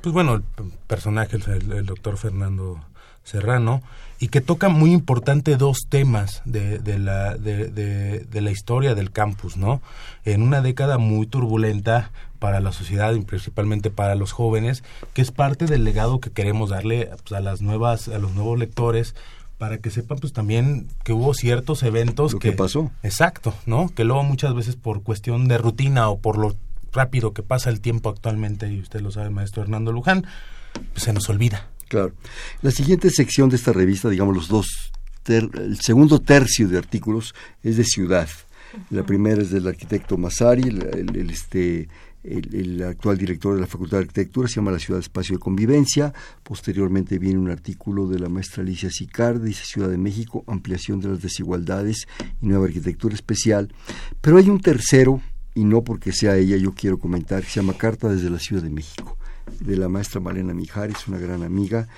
[0.00, 0.42] Pues bueno, el
[0.88, 2.80] personaje, el, doctor Fernando
[3.22, 3.82] Serrano,
[4.18, 9.12] y que toca muy importante dos temas de, de la, de, de, la historia del
[9.12, 9.80] campus, ¿no?
[10.24, 14.82] En una década muy turbulenta para la sociedad y principalmente para los jóvenes,
[15.14, 18.58] que es parte del legado que queremos darle pues, a las nuevas, a los nuevos
[18.58, 19.14] lectores,
[19.58, 22.90] para que sepan pues también que hubo ciertos eventos que, pasó.
[23.04, 23.88] Exacto, ¿no?
[23.94, 26.56] Que luego muchas veces por cuestión de rutina o por lo
[26.92, 30.26] rápido que pasa el tiempo actualmente, y usted lo sabe, maestro Hernando Luján,
[30.92, 31.68] pues se nos olvida.
[31.88, 32.12] Claro.
[32.62, 34.92] La siguiente sección de esta revista, digamos los dos,
[35.26, 38.28] el segundo tercio de artículos es de ciudad.
[38.90, 41.88] La primera es del arquitecto Masari, el este,
[42.24, 46.12] el, actual director de la Facultad de Arquitectura, se llama La Ciudad Espacio de Convivencia.
[46.42, 51.08] Posteriormente viene un artículo de la maestra Alicia Sicardi, dice Ciudad de México, ampliación de
[51.08, 52.06] las desigualdades
[52.40, 53.72] y nueva arquitectura especial.
[54.20, 55.20] Pero hay un tercero,
[55.54, 58.70] y no porque sea ella, yo quiero comentar, se llama Carta desde la Ciudad de
[58.70, 59.16] México,
[59.60, 61.88] de la maestra Malena Mijares, una gran amiga,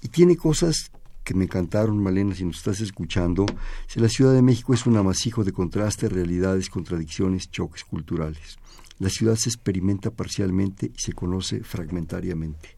[0.00, 0.90] y tiene cosas
[1.24, 3.46] que me encantaron, Malena, si nos estás escuchando.
[3.86, 8.58] Si la Ciudad de México es un amasijo de contrastes, realidades, contradicciones, choques culturales.
[8.98, 12.76] La ciudad se experimenta parcialmente y se conoce fragmentariamente.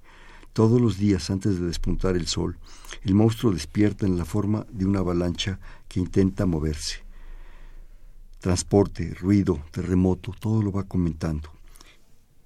[0.52, 2.58] Todos los días antes de despuntar el sol,
[3.02, 7.03] el monstruo despierta en la forma de una avalancha que intenta moverse.
[8.44, 11.50] Transporte, ruido, terremoto, todo lo va comentando.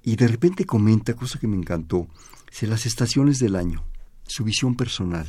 [0.05, 2.07] Y de repente comenta, cosa que me encantó,
[2.53, 3.83] si las estaciones del año,
[4.23, 5.27] su visión personal.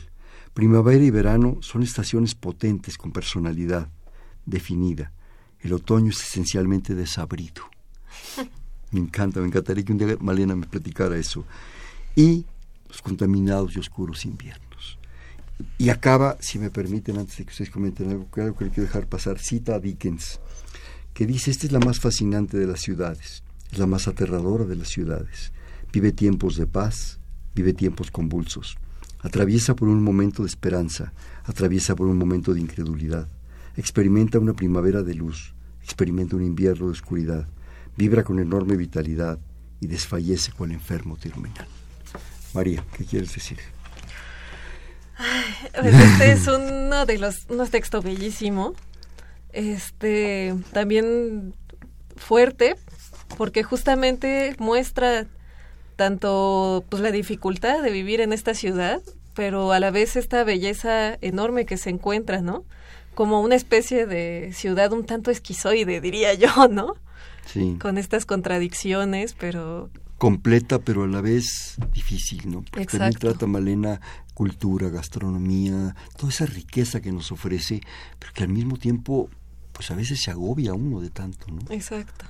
[0.54, 3.90] Primavera y verano son estaciones potentes con personalidad
[4.46, 5.12] definida.
[5.60, 7.64] El otoño es esencialmente desabrido.
[8.92, 11.46] Me encanta, me encantaría que un día Malena me platicara eso.
[12.16, 12.46] Y
[12.88, 15.00] los contaminados y oscuros inviernos.
[15.80, 18.72] Y acaba, si me permiten, antes de que ustedes comenten algo, que algo que le
[18.72, 20.40] quiero dejar pasar, cita a Dickens,
[21.14, 24.76] que dice, esta es la más fascinante de las ciudades, es la más aterradora de
[24.76, 25.52] las ciudades.
[25.92, 27.20] Vive tiempos de paz,
[27.56, 28.78] vive tiempos convulsos.
[29.22, 33.28] Atraviesa por un momento de esperanza, atraviesa por un momento de incredulidad.
[33.76, 35.54] Experimenta una primavera de luz,
[35.84, 37.48] experimenta un invierno de oscuridad
[38.00, 39.40] vibra con enorme vitalidad
[39.82, 41.68] y desfallece el enfermo terminal.
[42.54, 43.58] María, ¿qué quieres decir?
[45.78, 48.74] Pues este es uno de los unos textos bellísimo,
[49.54, 51.54] este también
[52.16, 52.76] fuerte,
[53.38, 55.26] porque justamente muestra
[55.96, 59.02] tanto pues la dificultad de vivir en esta ciudad,
[59.34, 62.64] pero a la vez esta belleza enorme que se encuentra, ¿no?
[63.16, 66.96] Como una especie de ciudad un tanto esquizoide, diría yo, ¿no?
[67.46, 67.78] Sí.
[67.82, 69.90] Con estas contradicciones, pero
[70.20, 72.62] completa pero a la vez difícil, ¿no?
[72.62, 73.30] Porque también Exacto.
[73.30, 74.00] trata Malena
[74.36, 77.82] cultura, gastronomía, toda esa riqueza que nos ofrece,
[78.20, 79.30] pero que al mismo tiempo,
[79.74, 81.60] pues a veces se agobia uno de tanto, ¿no?
[81.72, 82.26] exacto.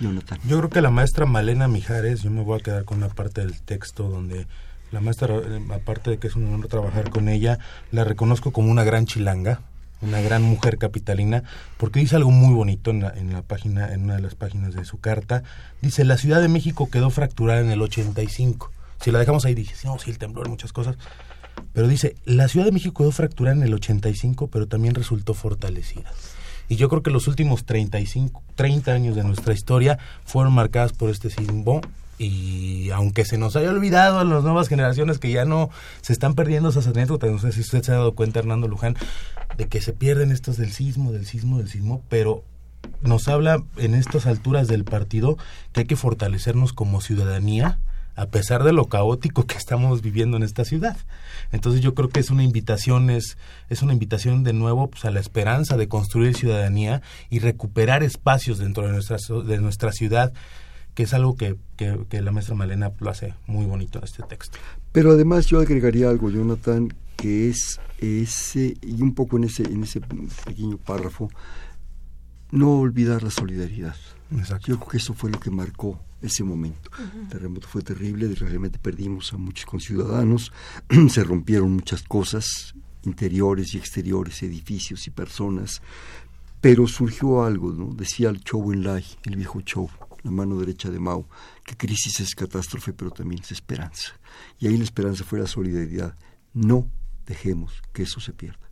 [0.00, 0.38] Jonathan.
[0.46, 3.40] Yo creo que la maestra Malena Mijares, yo me voy a quedar con una parte
[3.40, 4.46] del texto donde
[4.90, 7.58] la maestra, eh, aparte de que es un honor trabajar con ella,
[7.90, 9.60] la reconozco como una gran chilanga,
[10.04, 11.42] una gran mujer capitalina,
[11.76, 14.74] porque dice algo muy bonito en la, en la página, en una de las páginas
[14.74, 15.42] de su carta.
[15.82, 18.70] Dice, la Ciudad de México quedó fracturada en el 85.
[19.00, 20.96] Si la dejamos ahí, dice, no, sí, el temblor, muchas cosas.
[21.72, 26.10] Pero dice, la Ciudad de México quedó fracturada en el 85, pero también resultó fortalecida.
[26.68, 31.10] Y yo creo que los últimos 35, 30 años de nuestra historia fueron marcadas por
[31.10, 31.80] este sismo.
[32.18, 36.34] Y aunque se nos haya olvidado a las nuevas generaciones que ya no se están
[36.34, 38.96] perdiendo esas anécdotas, no sé si usted se ha dado cuenta, Hernando Luján,
[39.56, 42.44] de que se pierden estos del sismo, del sismo, del sismo, pero
[43.02, 45.36] nos habla en estas alturas del partido
[45.72, 47.78] que hay que fortalecernos como ciudadanía
[48.16, 50.96] a pesar de lo caótico que estamos viviendo en esta ciudad.
[51.52, 53.36] Entonces yo creo que es una invitación, es,
[53.68, 58.58] es una invitación de nuevo pues, a la esperanza de construir ciudadanía y recuperar espacios
[58.58, 60.32] dentro de nuestra, de nuestra ciudad,
[60.94, 64.22] que es algo que, que, que la maestra Malena lo hace muy bonito en este
[64.22, 64.58] texto.
[64.92, 69.82] Pero además yo agregaría algo, Jonathan, que es ese, y un poco en ese, en
[69.82, 71.30] ese pequeño párrafo,
[72.50, 73.96] no olvidar la solidaridad.
[74.36, 74.68] Exacto.
[74.68, 76.90] Yo creo que eso fue lo que marcó ese momento.
[77.20, 80.52] El terremoto fue terrible, realmente perdimos a muchos conciudadanos,
[81.08, 82.74] se rompieron muchas cosas,
[83.04, 85.82] interiores y exteriores, edificios y personas,
[86.60, 87.92] pero surgió algo, ¿no?
[87.94, 89.90] Decía el Chou Enlai, el viejo Chou,
[90.24, 91.28] la mano derecha de Mao,
[91.64, 94.18] que crisis es catástrofe, pero también es esperanza.
[94.58, 96.16] Y ahí la esperanza fue la solidaridad.
[96.52, 96.90] No
[97.26, 98.64] dejemos que eso se pierda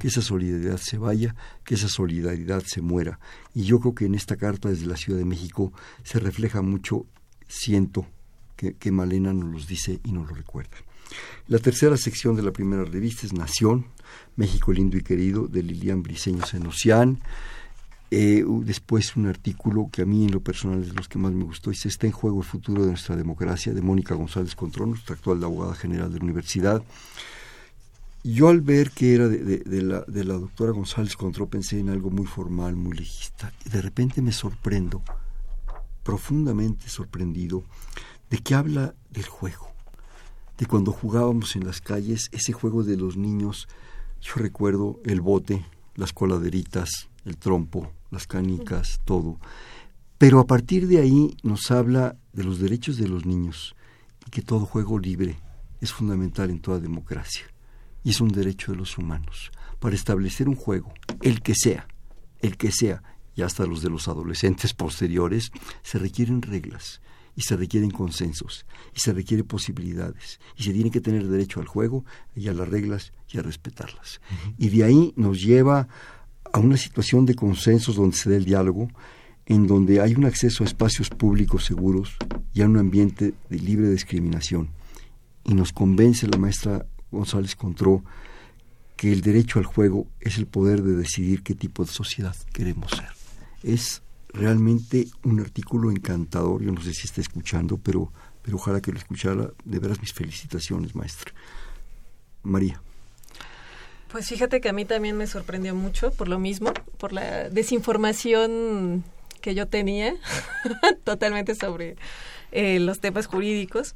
[0.00, 1.34] que esa solidaridad se vaya,
[1.64, 3.18] que esa solidaridad se muera.
[3.54, 7.06] Y yo creo que en esta carta desde la Ciudad de México se refleja mucho,
[7.46, 8.06] siento,
[8.56, 10.76] que, que Malena nos los dice y nos lo recuerda.
[11.46, 13.86] La tercera sección de la primera revista es Nación,
[14.34, 17.20] México lindo y querido, de Lilian Briceño Senocian.
[18.10, 21.32] Eh, después un artículo que a mí en lo personal es de los que más
[21.32, 24.90] me gustó, dice, está en juego el futuro de nuestra democracia, de Mónica González Contrón,
[24.90, 26.82] nuestra actual abogada general de la universidad.
[28.22, 32.26] Yo al ver que era de, la, de doctora González Contró pensé en algo muy
[32.26, 33.52] formal, muy legista.
[33.64, 35.02] Y de repente me sorprendo,
[36.02, 37.62] profundamente sorprendido,
[38.28, 39.68] de que habla del juego.
[40.58, 43.68] De cuando jugábamos en las calles, ese juego de los niños.
[44.20, 49.38] Yo recuerdo el bote, las coladeritas, el trompo, las canicas, todo.
[50.18, 53.76] Pero a partir de ahí nos habla de los derechos de los niños
[54.26, 55.38] y que todo juego libre
[55.80, 57.46] es fundamental en toda democracia
[58.02, 59.50] y es un derecho de los humanos.
[59.78, 60.92] Para establecer un juego,
[61.22, 61.88] el que sea,
[62.40, 63.02] el que sea,
[63.34, 65.50] y hasta los de los adolescentes posteriores,
[65.82, 67.02] se requieren reglas
[67.34, 71.66] y se requieren consensos y se requieren posibilidades y se tiene que tener derecho al
[71.66, 72.04] juego
[72.34, 74.20] y a las reglas y a respetarlas.
[74.56, 75.88] Y de ahí nos lleva
[76.56, 78.88] a una situación de consensos donde se da el diálogo,
[79.44, 82.16] en donde hay un acceso a espacios públicos seguros
[82.54, 84.70] y a un ambiente de libre discriminación.
[85.44, 88.02] Y nos convence la maestra González Contró
[88.96, 92.90] que el derecho al juego es el poder de decidir qué tipo de sociedad queremos
[92.90, 93.10] ser.
[93.62, 94.00] Es
[94.30, 98.98] realmente un artículo encantador, yo no sé si está escuchando, pero, pero ojalá que lo
[98.98, 99.50] escuchara.
[99.66, 101.34] De veras mis felicitaciones, maestra.
[102.42, 102.80] María.
[104.10, 109.04] Pues fíjate que a mí también me sorprendió mucho por lo mismo, por la desinformación
[109.40, 110.14] que yo tenía
[111.04, 111.96] totalmente sobre
[112.52, 113.94] eh, los temas jurídicos.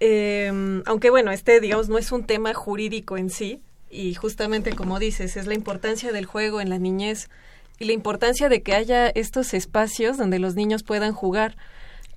[0.00, 4.98] Eh, aunque bueno, este digamos no es un tema jurídico en sí y justamente como
[4.98, 7.28] dices, es la importancia del juego en la niñez
[7.78, 11.56] y la importancia de que haya estos espacios donde los niños puedan jugar.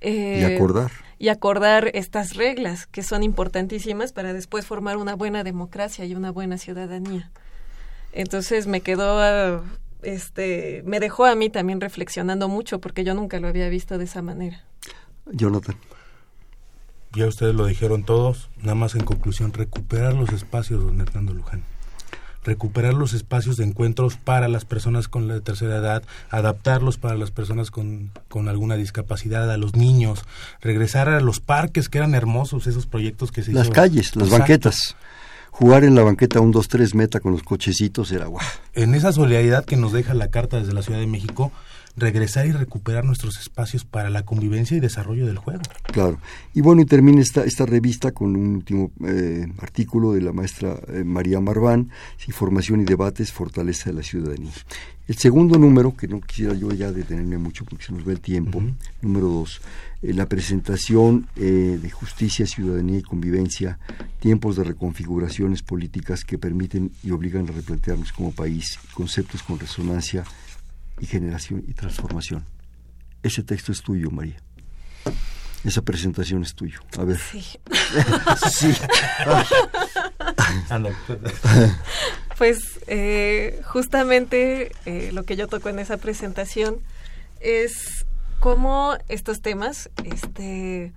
[0.02, 0.92] eh, y acordar.
[1.24, 6.32] Y acordar estas reglas que son importantísimas para después formar una buena democracia y una
[6.32, 7.32] buena ciudadanía.
[8.12, 9.64] Entonces me quedó,
[10.02, 14.04] este, me dejó a mí también reflexionando mucho porque yo nunca lo había visto de
[14.04, 14.66] esa manera.
[15.32, 15.78] Jonathan.
[17.14, 21.64] Ya ustedes lo dijeron todos, nada más en conclusión, recuperar los espacios, don Hernando Luján.
[22.44, 27.32] Recuperar los espacios de encuentros para las personas con la tercera edad, adaptarlos para las
[27.32, 30.24] personas con, con alguna discapacidad, a los niños,
[30.62, 34.96] regresar a los parques que eran hermosos, esos proyectos que se Las calles, las banquetas.
[35.52, 38.44] Jugar en la banqueta un 2 3 meta con los cochecitos era guau.
[38.74, 41.52] En esa solidaridad que nos deja la carta desde la Ciudad de México,
[41.96, 45.62] regresar y recuperar nuestros espacios para la convivencia y desarrollo del juego.
[45.84, 46.18] Claro.
[46.54, 50.80] Y bueno, y termina esta, esta revista con un último eh, artículo de la maestra
[50.88, 51.92] eh, María Marván,
[52.28, 54.52] Información y Debates, Fortaleza de la Ciudadanía.
[55.06, 58.22] El segundo número, que no quisiera yo ya detenerme mucho porque se nos ve el
[58.22, 58.64] tiempo,
[59.02, 59.62] número dos,
[60.02, 63.80] eh, la presentación de justicia, ciudadanía y convivencia,
[64.20, 70.24] tiempos de reconfiguraciones políticas que permiten y obligan a replantearnos como país, conceptos con resonancia
[71.04, 72.46] y generación y transformación.
[73.24, 74.38] Ese texto es tuyo, María.
[75.66, 76.80] Esa presentación es tuyo.
[76.98, 77.18] A ver.
[77.18, 77.42] Sí.
[78.50, 78.74] sí.
[82.38, 86.80] pues eh, justamente eh, lo que yo toco en esa presentación
[87.42, 88.06] es
[88.40, 90.94] cómo estos temas, este,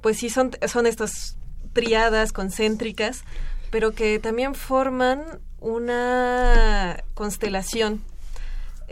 [0.00, 1.36] pues sí son, son estas
[1.74, 3.24] triadas concéntricas,
[3.70, 5.22] pero que también forman
[5.60, 8.00] una constelación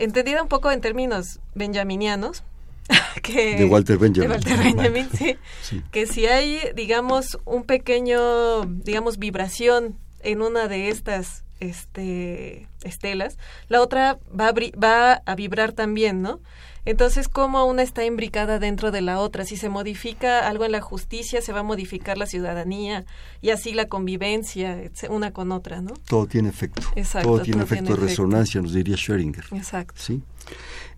[0.03, 2.43] entendida un poco en términos benjaminianos,
[3.23, 4.29] que, de Walter Benjamin.
[4.29, 5.09] De Walter Benjamin,
[5.61, 13.37] sí, Que si hay, digamos, un pequeño, digamos, vibración en una de estas este, estelas,
[13.69, 16.39] la otra va a, va a vibrar también, ¿no?
[16.85, 19.45] Entonces, ¿cómo una está imbricada dentro de la otra?
[19.45, 23.05] Si se modifica algo en la justicia, se va a modificar la ciudadanía
[23.41, 24.77] y así la convivencia,
[25.09, 25.93] una con otra, ¿no?
[26.07, 26.81] Todo tiene efecto.
[26.95, 27.29] Exacto.
[27.29, 29.45] Todo tiene efecto de resonancia, nos diría Schrödinger.
[29.55, 30.01] Exacto.
[30.01, 30.21] ¿Sí?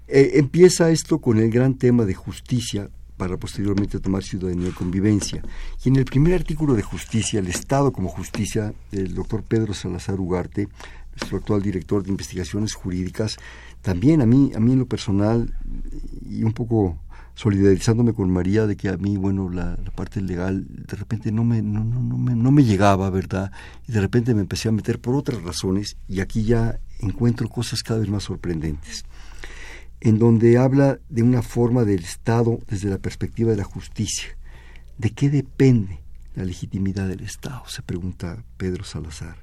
[0.08, 5.42] Eh, empieza esto con el gran tema de justicia para posteriormente tomar ciudadanía y convivencia.
[5.84, 10.20] Y en el primer artículo de justicia, el Estado como justicia, del doctor Pedro Salazar
[10.20, 10.68] Ugarte,
[11.16, 13.38] nuestro actual director de investigaciones jurídicas,
[13.86, 15.54] también a mí, a mí en lo personal,
[16.28, 16.98] y un poco
[17.36, 21.62] solidarizándome con María de que a mí, bueno, la, parte legal de repente no me,
[21.62, 23.52] no, no, no, me, no me llegaba, ¿verdad?
[23.88, 27.84] Y de repente me empecé a meter por otras razones y aquí ya encuentro cosas
[27.84, 29.06] cada vez más sorprendentes,
[30.02, 34.36] en donde habla de una forma del Estado desde la perspectiva de la justicia.
[34.98, 36.00] ¿De qué depende
[36.34, 37.62] la legitimidad del Estado?
[37.68, 39.36] Se pregunta Pedro Salazar.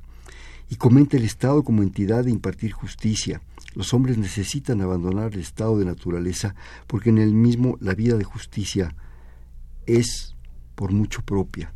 [0.68, 3.40] Y comenta el Estado como entidad de impartir justicia,
[3.74, 6.54] los hombres necesitan abandonar el estado de naturaleza
[6.86, 8.94] porque en el mismo la vida de justicia
[9.86, 10.36] es
[10.74, 11.72] por mucho propia.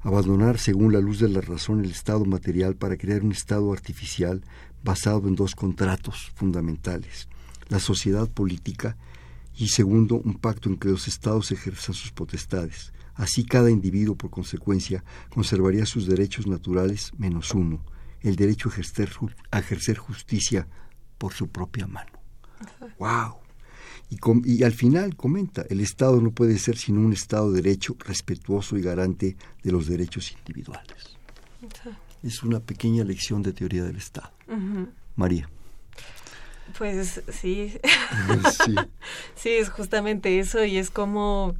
[0.00, 4.42] Abandonar según la luz de la razón el estado material para crear un estado artificial
[4.82, 7.28] basado en dos contratos fundamentales,
[7.68, 8.96] la sociedad política
[9.56, 12.92] y segundo, un pacto en que los estados ejerzan sus potestades.
[13.14, 17.84] Así cada individuo, por consecuencia, conservaría sus derechos naturales menos uno,
[18.22, 19.10] el derecho a ejercer,
[19.50, 20.66] a ejercer justicia
[21.20, 22.10] por su propia mano.
[22.98, 23.36] ¡Wow!
[24.08, 27.94] Y, y, al final comenta, el Estado no puede ser sino un Estado de derecho
[27.98, 31.18] respetuoso y garante de los derechos individuales.
[32.22, 34.32] Es una pequeña lección de teoría del Estado.
[35.14, 35.48] María.
[36.78, 37.78] Pues sí.
[38.64, 38.74] sí.
[39.36, 41.54] sí, es justamente eso y es como,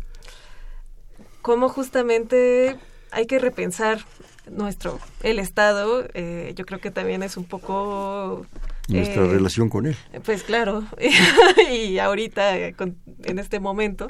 [1.42, 2.78] como justamente
[3.10, 4.06] hay que repensar
[4.50, 6.08] nuestro, el Estado.
[6.14, 8.46] Eh, yo creo que también es un poco
[8.90, 9.96] nuestra eh, relación con él.
[10.24, 10.84] Pues claro,
[11.72, 14.08] y ahorita, en este momento,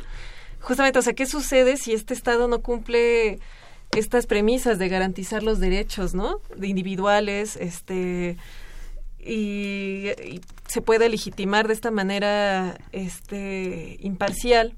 [0.61, 3.39] justamente, o sea, ¿qué sucede si este Estado no cumple
[3.97, 6.41] estas premisas de garantizar los derechos, ¿no?
[6.57, 8.37] De individuales, este,
[9.19, 10.11] y,
[10.69, 14.77] se puede legitimar de esta manera, este, imparcial,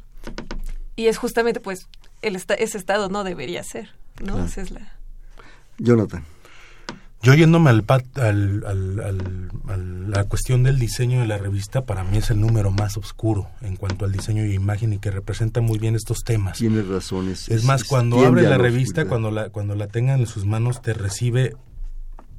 [0.97, 1.89] y es justamente, pues,
[2.23, 3.91] el ese Estado no debería ser,
[4.25, 4.43] ¿no?
[4.45, 4.97] Esa es la...
[5.79, 6.25] Jonathan.
[7.23, 7.85] Yo yéndome al,
[8.17, 12.73] al, al, a la cuestión del diseño de la revista, para mí es el número
[12.73, 16.59] más oscuro en cuanto al diseño y imagen y que representa muy bien estos temas.
[16.59, 17.49] Tiene razones.
[17.49, 20.95] Es, más, cuando abre la revista, cuando la, cuando la tengan en sus manos, te
[20.95, 21.55] recibe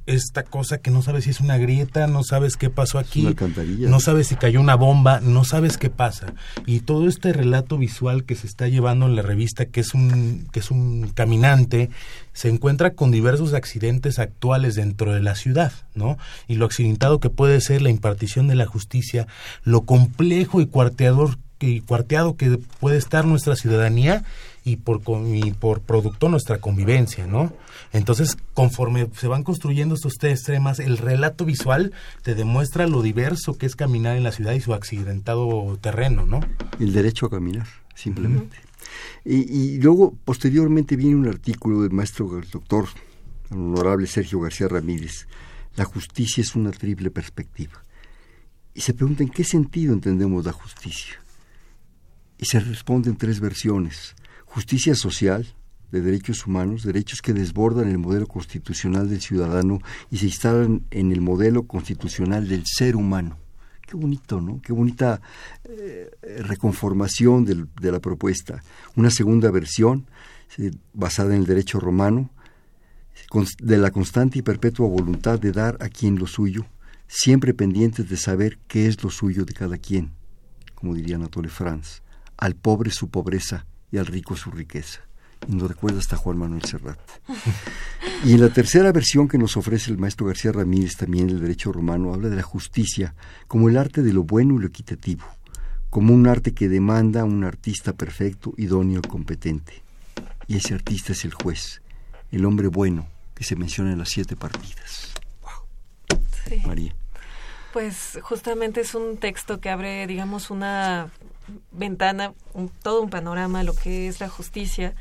[0.06, 3.34] esta cosa que no sabes si es una grieta, no sabes qué pasó aquí,
[3.78, 6.34] no sabes si cayó una bomba, no sabes qué pasa.
[6.66, 10.46] Y todo este relato visual que se está llevando en la revista, que es un,
[10.52, 11.90] que es un caminante,
[12.32, 16.18] se encuentra con diversos accidentes actuales dentro de la ciudad, ¿no?
[16.48, 19.26] Y lo accidentado que puede ser la impartición de la justicia,
[19.62, 24.24] lo complejo y cuarteador y cuarteado que puede estar nuestra ciudadanía
[24.64, 27.52] y por, y por producto nuestra convivencia, ¿no?
[27.92, 31.92] Entonces, conforme se van construyendo estos tres temas, el relato visual
[32.22, 36.40] te demuestra lo diverso que es caminar en la ciudad y su accidentado terreno, ¿no?
[36.80, 38.56] El derecho a caminar, simplemente.
[39.24, 42.86] y, luego, posteriormente, viene un artículo del maestro, el doctor
[43.50, 45.26] honorable Sergio García Ramírez,
[45.76, 47.82] La justicia es una triple perspectiva.
[48.74, 51.20] Y se pregunta en qué sentido entendemos la justicia.
[52.38, 54.14] Y se responden tres versiones.
[54.54, 55.44] Justicia social,
[55.90, 59.80] de derechos humanos, derechos que desbordan el modelo constitucional del ciudadano
[60.12, 63.36] y se instalan en el modelo constitucional del ser humano.
[63.84, 64.62] Qué bonito, ¿no?
[64.62, 65.20] Qué bonita
[65.64, 68.62] eh, reconformación de la propuesta.
[68.94, 70.06] Una segunda versión,
[70.92, 72.30] basada en el derecho romano,
[73.58, 76.64] de la constante y perpetua voluntad de dar a quien lo suyo,
[77.08, 80.12] siempre pendientes de saber qué es lo suyo de cada quien,
[80.76, 82.02] como diría Anatole France,
[82.36, 85.02] al pobre su pobreza y al rico su riqueza.
[85.48, 86.98] Y nos recuerda hasta Juan Manuel Serrat.
[88.24, 91.70] Y en la tercera versión que nos ofrece el maestro García Ramírez, también el derecho
[91.70, 93.14] romano, habla de la justicia
[93.46, 95.24] como el arte de lo bueno y lo equitativo,
[95.90, 99.84] como un arte que demanda un artista perfecto, idóneo y competente.
[100.48, 101.80] Y ese artista es el juez,
[102.32, 105.12] el hombre bueno que se menciona en las siete partidas.
[105.40, 106.20] Wow.
[106.66, 106.94] María.
[107.72, 111.10] Pues justamente es un texto que abre, digamos, una
[111.70, 112.34] ventana,
[112.82, 114.94] todo un panorama lo que es la justicia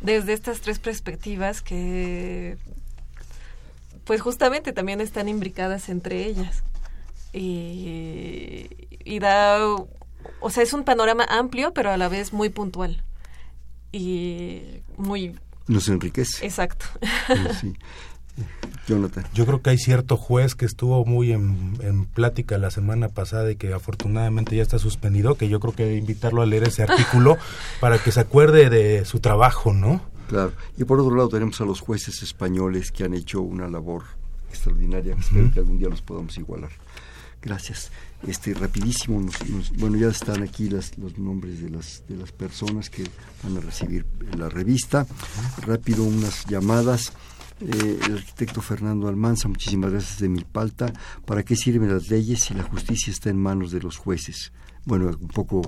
[0.00, 2.58] desde estas tres perspectivas que
[4.04, 6.62] pues justamente también están imbricadas entre ellas.
[7.32, 8.68] Y,
[9.04, 9.66] y da
[10.40, 13.02] o sea es un panorama amplio pero a la vez muy puntual
[13.90, 15.34] y muy
[15.66, 16.44] nos enriquece.
[16.44, 16.86] Exacto.
[17.60, 17.74] Sí.
[18.86, 19.24] Jonathan.
[19.32, 23.56] Yo creo que hay cierto juez que estuvo muy en, plática la semana pasada y
[23.56, 27.38] que afortunadamente ya está suspendido, que yo creo que invitarlo a leer ese artículo
[27.80, 30.02] para que se acuerde de su trabajo, ¿no?
[30.28, 30.52] Claro.
[30.76, 34.04] Y por otro lado tenemos a los jueces españoles que han hecho una labor
[34.50, 35.16] extraordinaria.
[35.18, 36.70] Espero que algún día los podamos igualar.
[37.42, 37.90] Gracias.
[38.26, 39.22] Este rapidísimo,
[39.76, 43.04] bueno, ya están aquí las, los nombres de las de las personas que
[43.42, 44.06] van a recibir
[44.38, 45.06] la revista.
[45.66, 47.12] Rápido unas llamadas.
[47.60, 50.92] Eh, el arquitecto Fernando Almanza, muchísimas gracias de Milpalta.
[51.24, 54.52] ¿Para qué sirven las leyes si la justicia está en manos de los jueces?
[54.86, 55.62] Bueno, un poco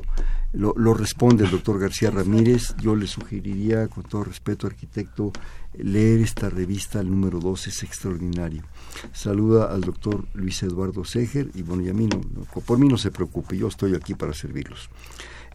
[0.53, 2.75] lo, responde el doctor García Ramírez.
[2.83, 5.33] Yo le sugeriría, con todo respeto, arquitecto,
[5.75, 8.63] leer esta revista, el número 2 es extraordinario.
[9.13, 12.21] Saluda al doctor Luis Eduardo Seger y bueno, y a mí no,
[12.61, 14.91] por mí no se preocupe, yo estoy aquí para servirlos.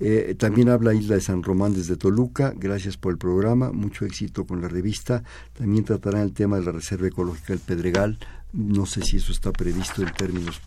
[0.04, 2.54] Eh, también habla Isla de San Román desde Toluca.
[2.58, 3.72] Gracias por el programa.
[3.72, 5.24] Mucho éxito con la revista.
[5.54, 8.18] También tratará el tema de la Reserva Ecológica del Pedregal.
[8.52, 10.60] No sé si eso está previsto en términos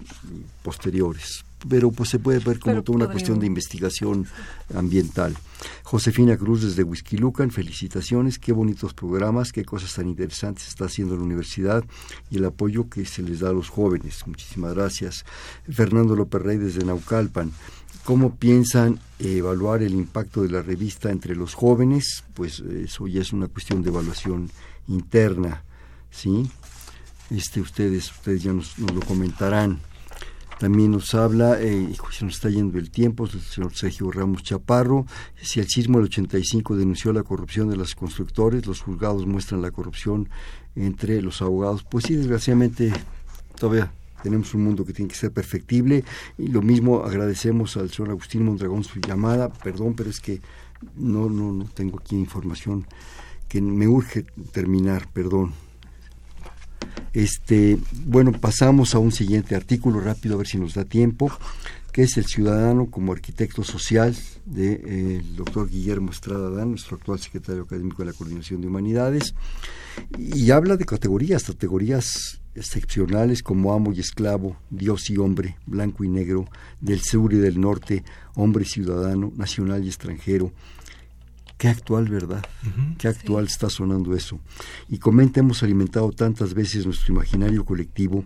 [0.62, 4.26] posteriores, pero pues se puede ver como toda una cuestión de investigación
[4.74, 5.36] ambiental.
[5.82, 11.14] Josefina Cruz desde Whisky Lucan, felicitaciones, qué bonitos programas, qué cosas tan interesantes está haciendo
[11.14, 11.84] la universidad
[12.30, 14.26] y el apoyo que se les da a los jóvenes.
[14.26, 15.26] Muchísimas gracias.
[15.70, 17.52] Fernando López Rey desde Naucalpan,
[18.04, 22.22] ¿Cómo piensan evaluar el impacto de la revista entre los jóvenes?
[22.34, 24.50] Pues eso ya es una cuestión de evaluación
[24.88, 25.64] interna,
[26.10, 26.50] ¿sí?
[27.30, 29.80] Este, ustedes, ustedes ya nos, lo comentarán.
[30.58, 35.06] También nos habla, eh, se nos está yendo el tiempo, el señor Sergio Ramos Chaparro,
[35.40, 39.70] si el sismo del 85 denunció la corrupción de los constructores, los juzgados muestran la
[39.70, 40.28] corrupción
[40.76, 41.82] entre los abogados.
[41.84, 42.92] Pues sí, desgraciadamente
[43.58, 43.90] todavía
[44.24, 46.02] tenemos un mundo que tiene que ser perfectible.
[46.38, 50.40] Y lo mismo agradecemos al señor Agustín Mondragón su llamada, perdón, pero es que
[50.96, 52.86] no, no, no tengo aquí información
[53.48, 55.52] que me urge terminar, perdón.
[57.12, 61.30] Este, bueno, pasamos a un siguiente artículo rápido a ver si nos da tiempo,
[61.94, 64.16] que es el ciudadano como arquitecto social
[64.46, 68.66] del de, eh, doctor Guillermo Estrada Dan, nuestro actual secretario académico de la Coordinación de
[68.66, 69.32] Humanidades,
[70.18, 76.08] y habla de categorías, categorías excepcionales como amo y esclavo, Dios y hombre, blanco y
[76.08, 76.46] negro,
[76.80, 78.02] del sur y del norte,
[78.34, 80.50] hombre y ciudadano, nacional y extranjero.
[81.58, 82.44] Qué actual, ¿verdad?
[82.98, 84.40] Qué actual está sonando eso.
[84.88, 88.24] Y comenta, hemos alimentado tantas veces nuestro imaginario colectivo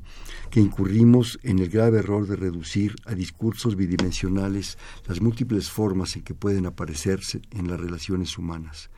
[0.51, 6.23] que incurrimos en el grave error de reducir a discursos bidimensionales las múltiples formas en
[6.23, 8.91] que pueden aparecerse en las relaciones humanas.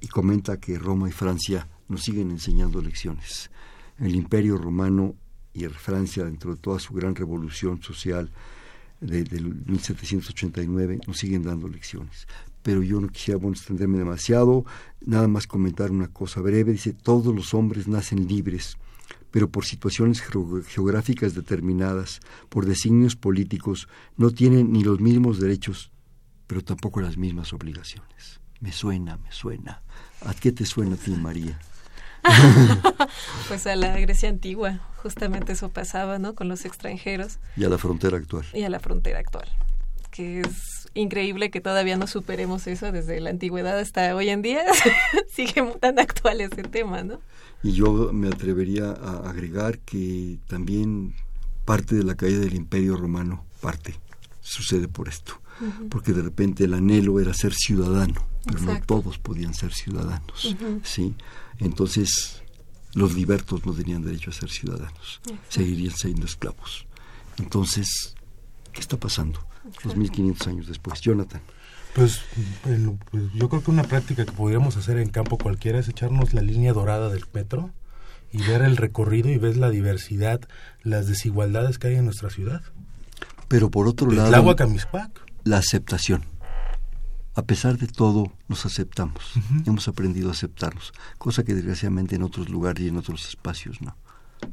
[0.00, 3.50] Y comenta que Roma y Francia nos siguen enseñando lecciones
[3.98, 5.14] el imperio romano
[5.54, 8.30] y Francia, dentro de toda su gran revolución social
[9.00, 9.24] de,
[9.66, 12.26] 1789, nos siguen dando lecciones.
[12.62, 14.64] Pero yo no quisiera extenderme demasiado,
[15.04, 16.72] nada más comentar una cosa breve.
[16.72, 18.78] Dice, todos los hombres nacen libres,
[19.32, 25.90] pero por situaciones geográficas determinadas, por designios políticos, no tienen ni los mismos derechos,
[26.46, 28.40] pero tampoco las mismas obligaciones.
[28.60, 29.82] Me suena, me suena.
[30.20, 31.58] ¿A qué te suena a ti, María?
[33.48, 36.34] pues a la Grecia antigua, justamente eso pasaba, ¿no?
[36.34, 37.38] Con los extranjeros.
[37.56, 38.44] Y a la frontera actual.
[38.52, 39.48] Y a la frontera actual.
[40.10, 44.64] que es increíble que todavía no superemos eso desde la antigüedad hasta hoy en día.
[45.32, 47.20] Sigue tan actual ese tema, ¿no?
[47.62, 51.14] Y yo me atrevería a agregar que también
[51.64, 53.94] parte de la caída del imperio romano, parte,
[54.40, 55.40] sucede por esto.
[55.90, 60.56] Porque de repente el anhelo era ser ciudadano, pero no todos podían ser ciudadanos.
[60.82, 61.14] ¿sí?
[61.58, 62.42] Entonces,
[62.94, 66.86] los libertos no tenían derecho a ser ciudadanos, seguirían siendo esclavos.
[67.38, 68.16] Entonces,
[68.72, 69.46] ¿qué está pasando?
[69.84, 71.00] 2500 años después.
[71.00, 71.40] Jonathan.
[71.94, 72.22] Pues,
[72.62, 76.40] pues, yo creo que una práctica que podríamos hacer en campo cualquiera es echarnos la
[76.40, 77.70] línea dorada del metro
[78.32, 80.40] y ver el recorrido y ver la diversidad,
[80.82, 82.62] las desigualdades que hay en nuestra ciudad.
[83.48, 84.56] Pero por otro lado,
[85.44, 86.24] la aceptación.
[87.34, 89.34] A pesar de todo, nos aceptamos.
[89.66, 93.96] Hemos aprendido a aceptarnos, cosa que desgraciadamente en otros lugares y en otros espacios no.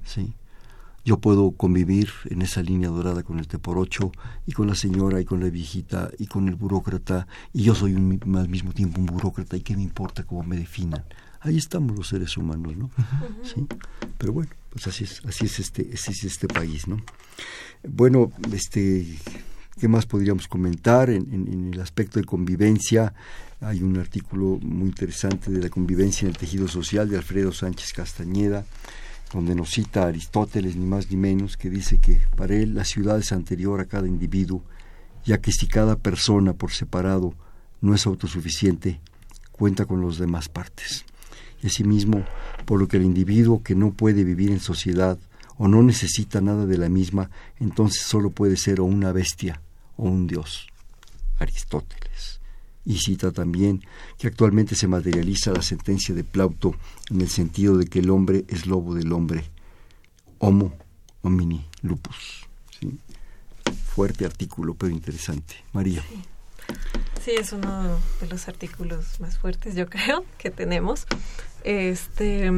[0.03, 0.33] Sí
[1.09, 4.11] yo puedo convivir en esa línea dorada con el T por ocho
[4.45, 7.95] y con la señora y con la viejita y con el burócrata y yo soy
[7.95, 11.03] un, al mismo tiempo un burócrata y qué me importa cómo me definan.
[11.39, 12.91] Ahí estamos los seres humanos, ¿no?
[13.41, 13.65] Sí.
[14.19, 17.01] Pero bueno, pues así es, así es este, así es este país, ¿no?
[17.87, 19.17] Bueno, este,
[19.79, 23.15] ¿qué más podríamos comentar en, en el aspecto de convivencia?
[23.61, 27.93] Hay un artículo muy interesante de la convivencia en el tejido social de Alfredo Sánchez
[27.93, 28.63] Castañeda
[29.33, 33.19] donde nos cita Aristóteles, ni más ni menos, que dice que para él la ciudad
[33.19, 34.63] es anterior a cada individuo,
[35.25, 37.35] ya que si cada persona por separado
[37.81, 38.99] no es autosuficiente,
[39.51, 41.05] cuenta con las demás partes.
[41.61, 42.25] Y asimismo,
[42.65, 45.19] por lo que el individuo que no puede vivir en sociedad
[45.57, 49.61] o no necesita nada de la misma, entonces solo puede ser o una bestia
[49.97, 50.67] o un dios.
[51.37, 52.38] Aristóteles
[52.89, 53.83] y cita también
[54.17, 56.73] que actualmente se materializa la sentencia de Plauto
[57.11, 59.43] en el sentido de que el hombre es lobo del hombre,
[60.39, 60.73] homo
[61.21, 62.47] homini lupus.
[63.93, 65.53] Fuerte artículo, pero interesante.
[65.71, 66.03] María.
[67.23, 67.31] Sí.
[67.37, 71.05] es uno de los artículos más fuertes, yo creo, que tenemos.
[71.63, 72.49] Este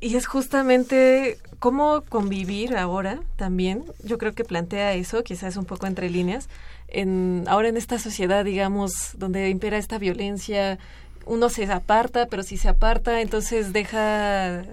[0.00, 3.84] y es justamente cómo convivir ahora también.
[4.04, 6.48] Yo creo que plantea eso, quizás un poco entre líneas,
[6.88, 10.78] en, ahora en esta sociedad, digamos, donde impera esta violencia,
[11.24, 14.64] uno se aparta, pero si se aparta, entonces deja,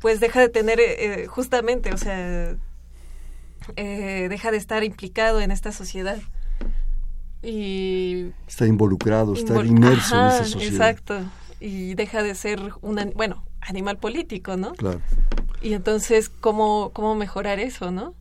[0.00, 2.56] pues deja de tener, eh, justamente, o sea,
[3.76, 6.18] eh, deja de estar implicado en esta sociedad.
[7.42, 10.90] Y está involucrado, está inmerso en esa sociedad.
[10.90, 11.20] Exacto.
[11.60, 14.72] Y deja de ser un, bueno, animal político, ¿no?
[14.72, 15.00] Claro.
[15.62, 18.14] Y entonces, ¿cómo, cómo mejorar eso, no?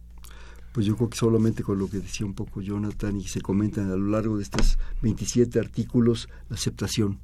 [0.77, 3.89] pues yo creo que solamente con lo que decía un poco Jonathan y se comentan
[3.89, 7.19] a lo largo de estos 27 artículos, la aceptación,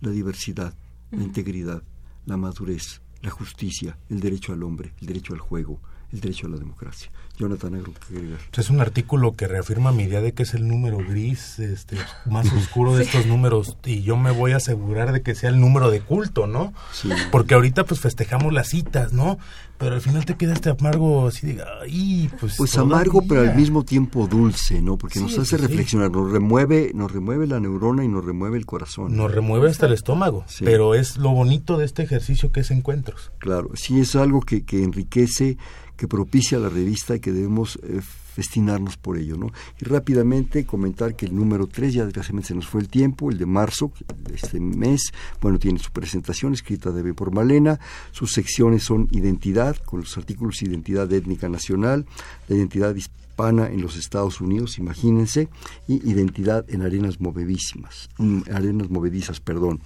[0.00, 0.74] la diversidad,
[1.12, 1.84] la integridad,
[2.24, 5.78] la madurez, la justicia, el derecho al hombre, el derecho al juego,
[6.16, 7.10] el derecho a la democracia.
[7.38, 8.38] Jonathan Negro, ¿qué agregar?
[8.56, 12.50] Es un artículo que reafirma mi idea de que es el número gris, este, más
[12.52, 15.90] oscuro de estos números, y yo me voy a asegurar de que sea el número
[15.90, 16.72] de culto, ¿no?
[16.92, 17.10] Sí.
[17.30, 19.38] Porque ahorita pues festejamos las citas, ¿no?
[19.78, 22.56] Pero al final te queda este amargo así de, ay, pues...
[22.56, 24.96] Pues amargo, pero al mismo tiempo dulce, ¿no?
[24.96, 29.14] Porque nos hace reflexionar, nos remueve, nos remueve la neurona y nos remueve el corazón.
[29.14, 33.30] Nos remueve hasta el estómago, pero es lo bonito de este ejercicio que es encuentros.
[33.38, 35.58] Claro, sí es algo que, que enriquece
[35.96, 39.36] que propicia la revista y que debemos eh, festinarnos por ello.
[39.36, 39.50] ¿no?
[39.80, 43.38] Y rápidamente comentar que el número 3, ya desgraciadamente se nos fue el tiempo, el
[43.38, 43.92] de marzo
[44.32, 47.80] este mes, bueno, tiene su presentación escrita de por Malena,
[48.10, 52.04] sus secciones son identidad, con los artículos identidad étnica nacional,
[52.48, 52.94] la identidad
[53.36, 55.50] hispana en los Estados Unidos, imagínense,
[55.86, 59.80] y identidad en arenas movedísimas, mm, arenas movedizas, perdón.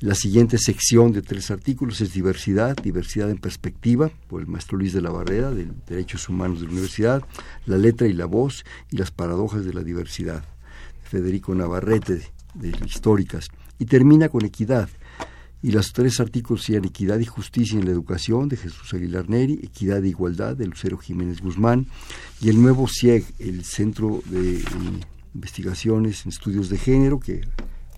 [0.00, 4.94] La siguiente sección de tres artículos es diversidad, diversidad en perspectiva, por el maestro Luis
[4.94, 7.22] de la Barrera, de Derechos Humanos de la Universidad,
[7.66, 10.42] la letra y la voz y las paradojas de la diversidad,
[11.02, 12.22] Federico Navarrete,
[12.54, 13.48] de, Históricas,
[13.78, 14.88] y termina con equidad.
[15.64, 19.60] Y los tres artículos serían Equidad y Justicia en la Educación, de Jesús Aguilar Neri,
[19.62, 21.86] Equidad e Igualdad, de Lucero Jiménez Guzmán,
[22.42, 24.62] y el nuevo CIEG, el Centro de
[25.34, 27.40] Investigaciones en Estudios de Género, que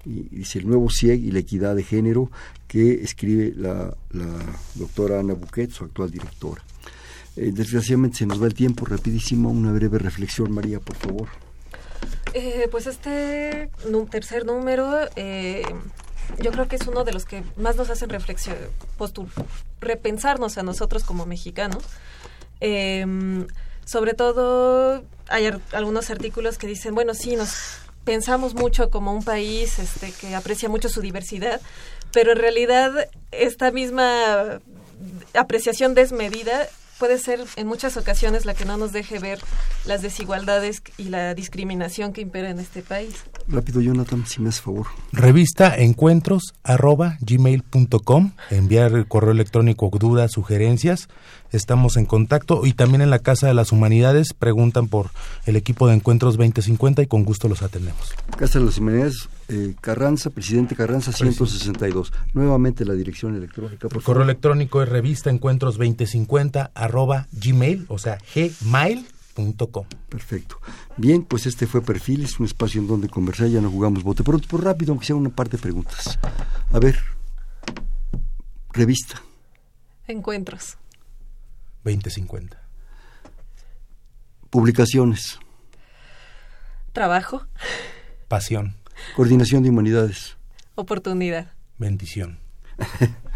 [0.04, 2.30] dice el nuevo CIEG y la equidad de género
[2.68, 3.96] que escribe la,
[4.76, 6.62] doctora Ana Buquet, su actual directora.
[7.34, 11.28] Eh, desgraciadamente se nos va el tiempo, rapidísimo, una breve reflexión, María, por favor.
[12.32, 13.70] Eh, pues este
[14.08, 15.64] tercer número, eh,
[16.38, 18.56] yo creo que es uno de los que más nos hacen reflexión,
[19.80, 21.82] repensarnos a nosotros como mexicanos.
[23.84, 29.78] sobre todo hay algunos artículos que dicen, bueno, sí, nos pensamos mucho como un país
[29.78, 31.60] este, que aprecia mucho su diversidad,
[32.12, 34.60] pero en realidad esta misma
[35.34, 36.68] apreciación desmedida
[36.98, 39.38] puede ser en muchas ocasiones la que no nos deje ver
[39.84, 43.14] las desigualdades y la discriminación que impera en este país.
[43.48, 44.86] Rápido, Jonathan, si me haces favor.
[45.12, 51.08] Revista encuentros arroba gmail.com, enviar el correo electrónico, dudas, sugerencias.
[51.56, 55.10] Estamos en contacto y también en la Casa de las Humanidades preguntan por
[55.46, 58.14] el equipo de Encuentros 2050 y con gusto los atendemos.
[58.36, 62.12] Casa de las Humanidades, eh, Carranza, presidente Carranza 162.
[62.34, 63.88] Nuevamente la dirección electrónica.
[63.88, 69.06] Por el correo electrónico es revista encuentros 2050 arroba gmail, o sea, gmail
[70.08, 70.58] Perfecto.
[70.96, 74.48] Bien, pues este fue Perfiles, un espacio en donde conversar, ya no jugamos bote pronto,
[74.48, 76.18] por rápido, aunque sea una parte de preguntas.
[76.72, 76.98] A ver,
[78.72, 79.22] revista.
[80.06, 80.78] Encuentros.
[81.94, 82.60] 2050.
[84.50, 85.38] Publicaciones.
[86.92, 87.46] Trabajo.
[88.28, 88.74] Pasión.
[89.14, 90.36] Coordinación de humanidades.
[90.74, 91.52] Oportunidad.
[91.78, 92.38] Bendición.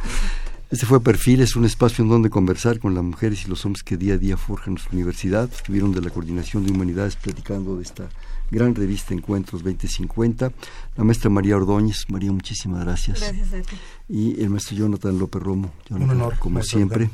[0.71, 3.97] Este fue Perfiles, un espacio en donde conversar con las mujeres y los hombres que
[3.97, 5.51] día a día forjan nuestra universidad.
[5.53, 8.09] Estuvieron de la Coordinación de Humanidades platicando de esta
[8.53, 10.53] gran revista Encuentros 2050.
[10.97, 12.05] La maestra María Ordóñez.
[12.09, 13.19] María, muchísimas gracias.
[13.19, 13.77] Gracias a ti.
[14.09, 15.73] Y el maestro Jonathan López Romo.
[15.91, 16.39] un honor.
[16.39, 17.11] Como siempre.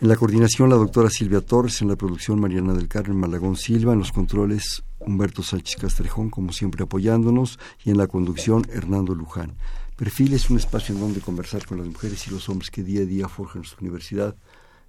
[0.00, 1.80] En la coordinación, la doctora Silvia Torres.
[1.80, 3.92] En la producción, Mariana del Carmen Malagón Silva.
[3.92, 7.58] En los controles, Humberto Sánchez Castrejón, como siempre apoyándonos.
[7.84, 9.56] Y en la conducción, Hernando Luján.
[9.96, 13.02] Perfil es un espacio en donde conversar con las mujeres y los hombres que día
[13.02, 14.36] a día forjan nuestra universidad.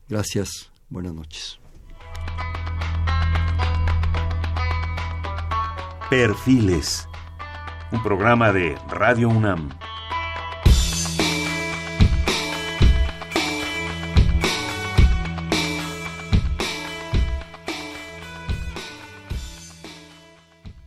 [0.09, 1.59] Gracias, buenas noches.
[6.09, 7.07] Perfiles,
[7.91, 9.69] un programa de Radio UNAM.